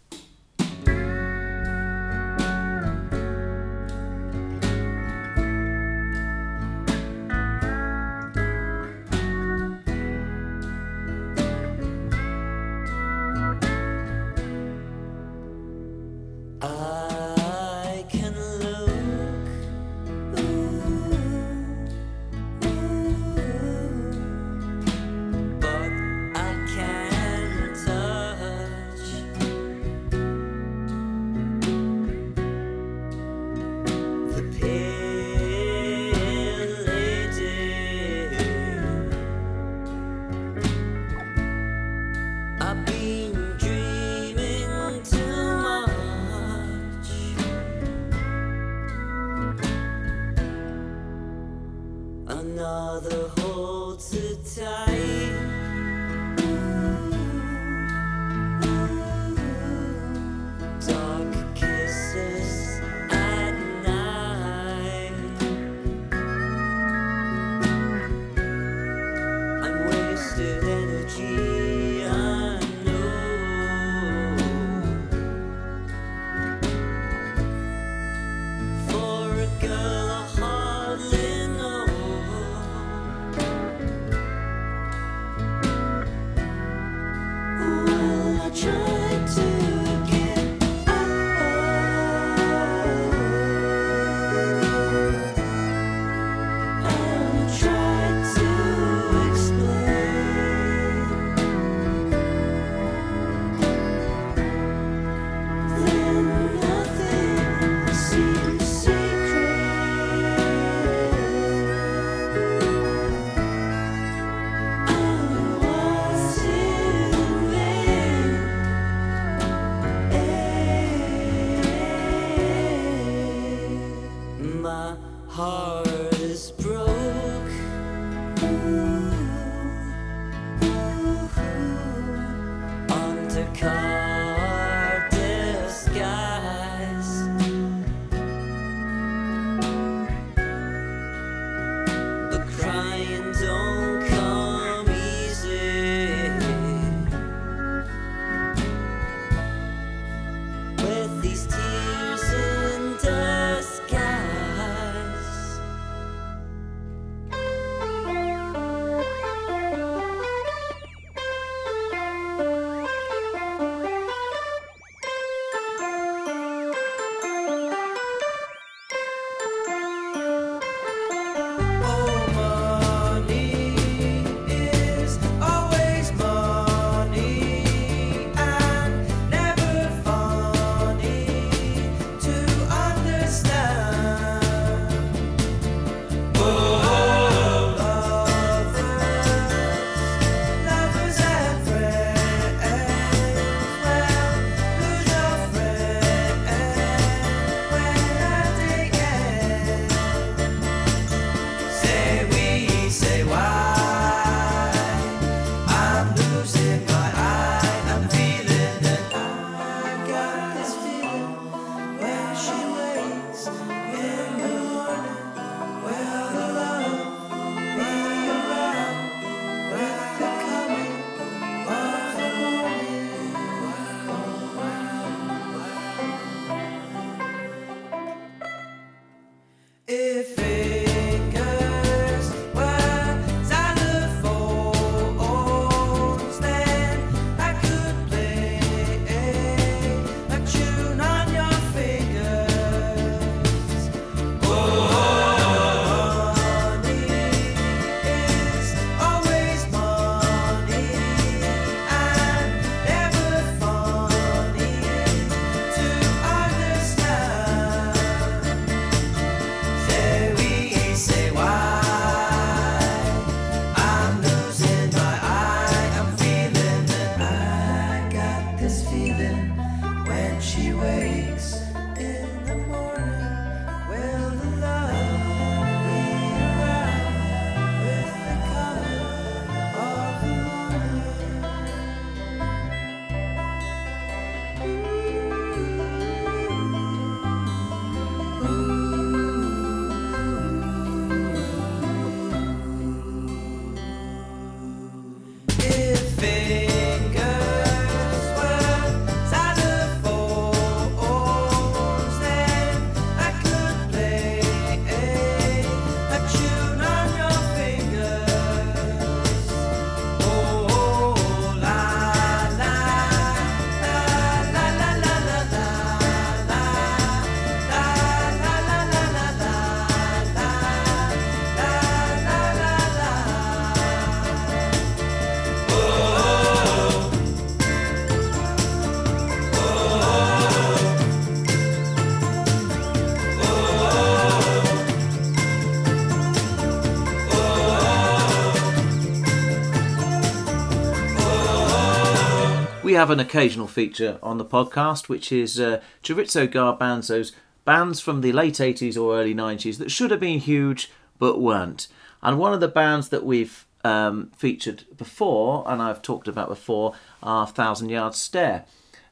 [342.98, 347.30] Have an occasional feature on the podcast, which is uh, Chorizo Garbanzo's
[347.64, 351.86] bands from the late 80s or early 90s that should have been huge but weren't.
[352.22, 356.94] And one of the bands that we've um, featured before, and I've talked about before,
[357.22, 358.64] are Thousand Yard Stare.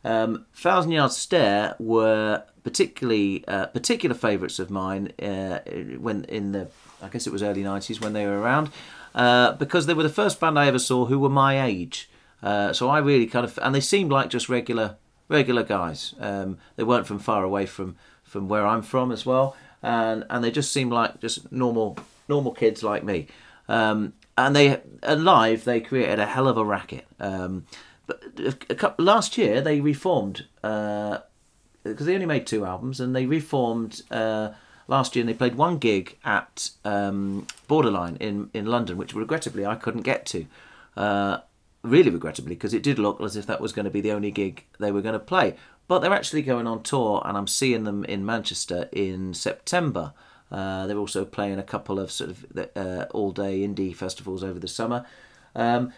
[0.04, 5.58] Um, Thousand Yard Stare were particularly uh, particular favourites of mine uh,
[5.98, 6.68] when in the
[7.00, 8.70] I guess it was early 90s when they were around.
[9.14, 12.08] uh, because they were the first band I ever saw who were my age.
[12.42, 14.96] Uh, so I really kind of, and they seemed like just regular
[15.28, 16.14] regular guys.
[16.20, 20.44] Um, they weren't from far away from from where I'm from as well, and and
[20.44, 21.98] they just seemed like just normal
[22.28, 23.28] normal kids like me.
[23.68, 27.06] Um, and they and live they created a hell of a racket.
[27.18, 27.66] Um,
[28.06, 28.22] but
[28.70, 34.02] a, couple, last year they reformed because they only made two albums, and they reformed
[34.10, 34.50] uh,
[34.86, 35.22] last year.
[35.22, 40.02] And they played one gig at um, Borderline in in London, which regrettably I couldn't
[40.02, 40.46] get to.
[40.96, 41.38] Uh,
[41.86, 44.30] really regrettably, because it did look as if that was going to be the only
[44.30, 45.56] gig they were going to play.
[45.88, 50.12] But they're actually going on tour, and I'm seeing them in Manchester in September.
[50.50, 52.46] Uh, they're also playing a couple of sort of
[52.76, 55.06] uh, all-day indie festivals over the summer.
[55.54, 55.92] Um,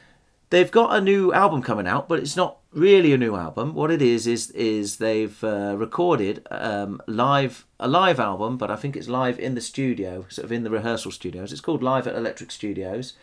[0.51, 3.75] they've got a new album coming out, but it's not really a new album.
[3.75, 8.77] What it is is is they've uh, recorded um, live a live album, but I
[8.77, 11.53] think it's live in the studio, sort of in the rehearsal studios.
[11.53, 13.15] It's called Live at Electric Studios,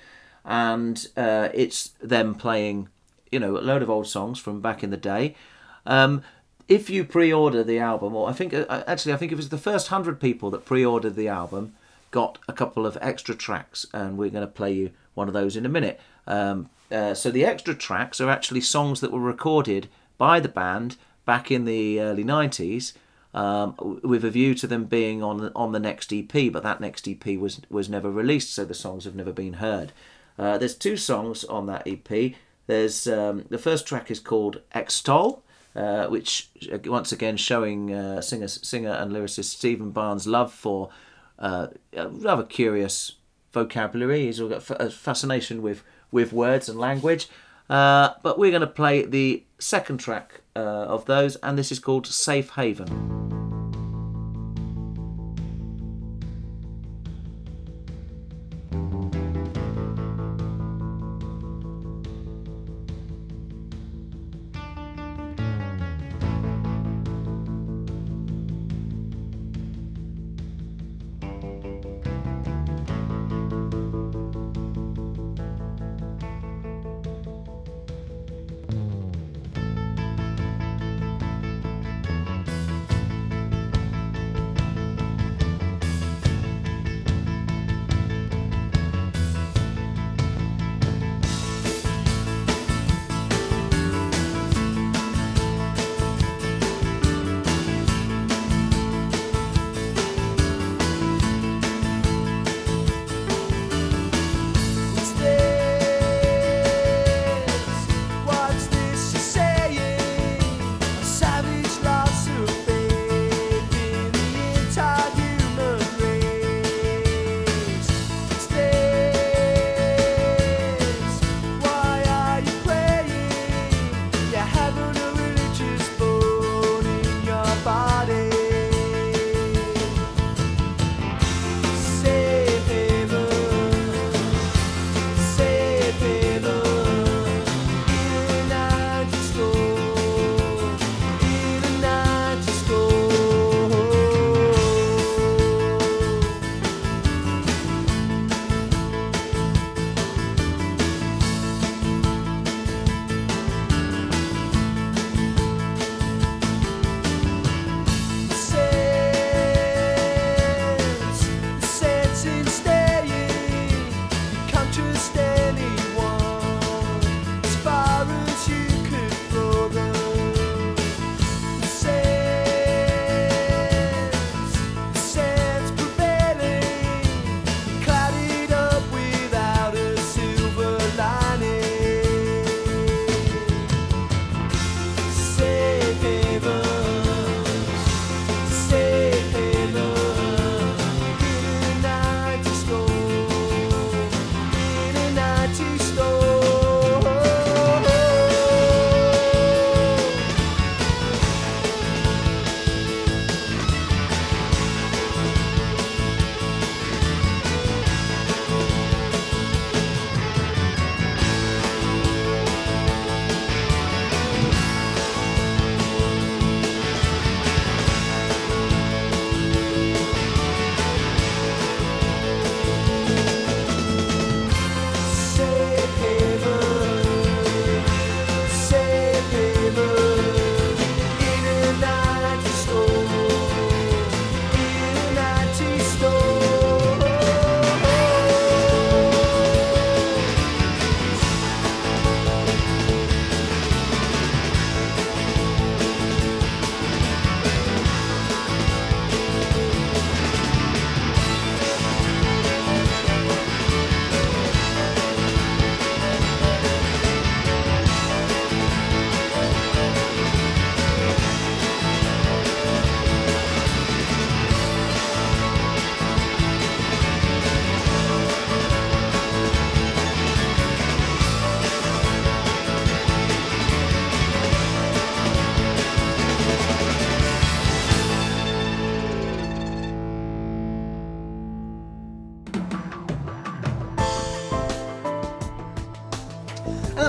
[0.46, 2.90] and uh, it's them playing,
[3.32, 5.36] you know, a load of old songs from back in the day.
[5.86, 6.22] Um,
[6.68, 9.58] if you pre-order the album, or I think uh, actually I think it was the
[9.58, 11.74] first hundred people that pre-ordered the album
[12.12, 15.56] got a couple of extra tracks, and we're going to play you one of those
[15.56, 16.00] in a minute.
[16.28, 20.98] Um, uh, so the extra tracks are actually songs that were recorded by the band
[21.26, 22.94] back in the early '90s,
[23.34, 26.52] um, with a view to them being on on the next EP.
[26.52, 29.92] But that next EP was was never released, so the songs have never been heard.
[30.38, 32.34] Uh, there's two songs on that EP.
[32.68, 35.44] There's um, the first track is called Extol,
[35.76, 40.90] uh, which uh, once again showing uh, singer singer and lyricist Stephen Barnes' love for
[41.40, 43.14] uh, a rather curious
[43.52, 44.26] vocabulary.
[44.26, 47.28] He's got a fascination with with words and language.
[47.68, 52.06] Uh, but we're going to play the second track of those, and this is called
[52.06, 53.55] Safe Haven.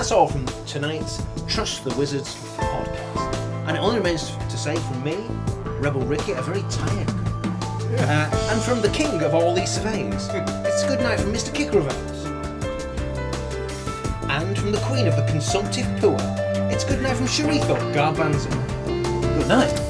[0.07, 3.67] That's all from tonight's Trust the Wizards podcast.
[3.67, 5.17] And it only remains to say from me,
[5.81, 10.83] Rebel Ricky, a very tired uh, and from the king of all these surveys, it's
[10.83, 11.53] a good night from Mr.
[11.53, 12.25] Kickervels.
[14.29, 16.15] And from the queen of the consumptive poor,
[16.71, 18.49] it's good night from Sharifo Garbanzo.
[18.85, 19.86] Good night.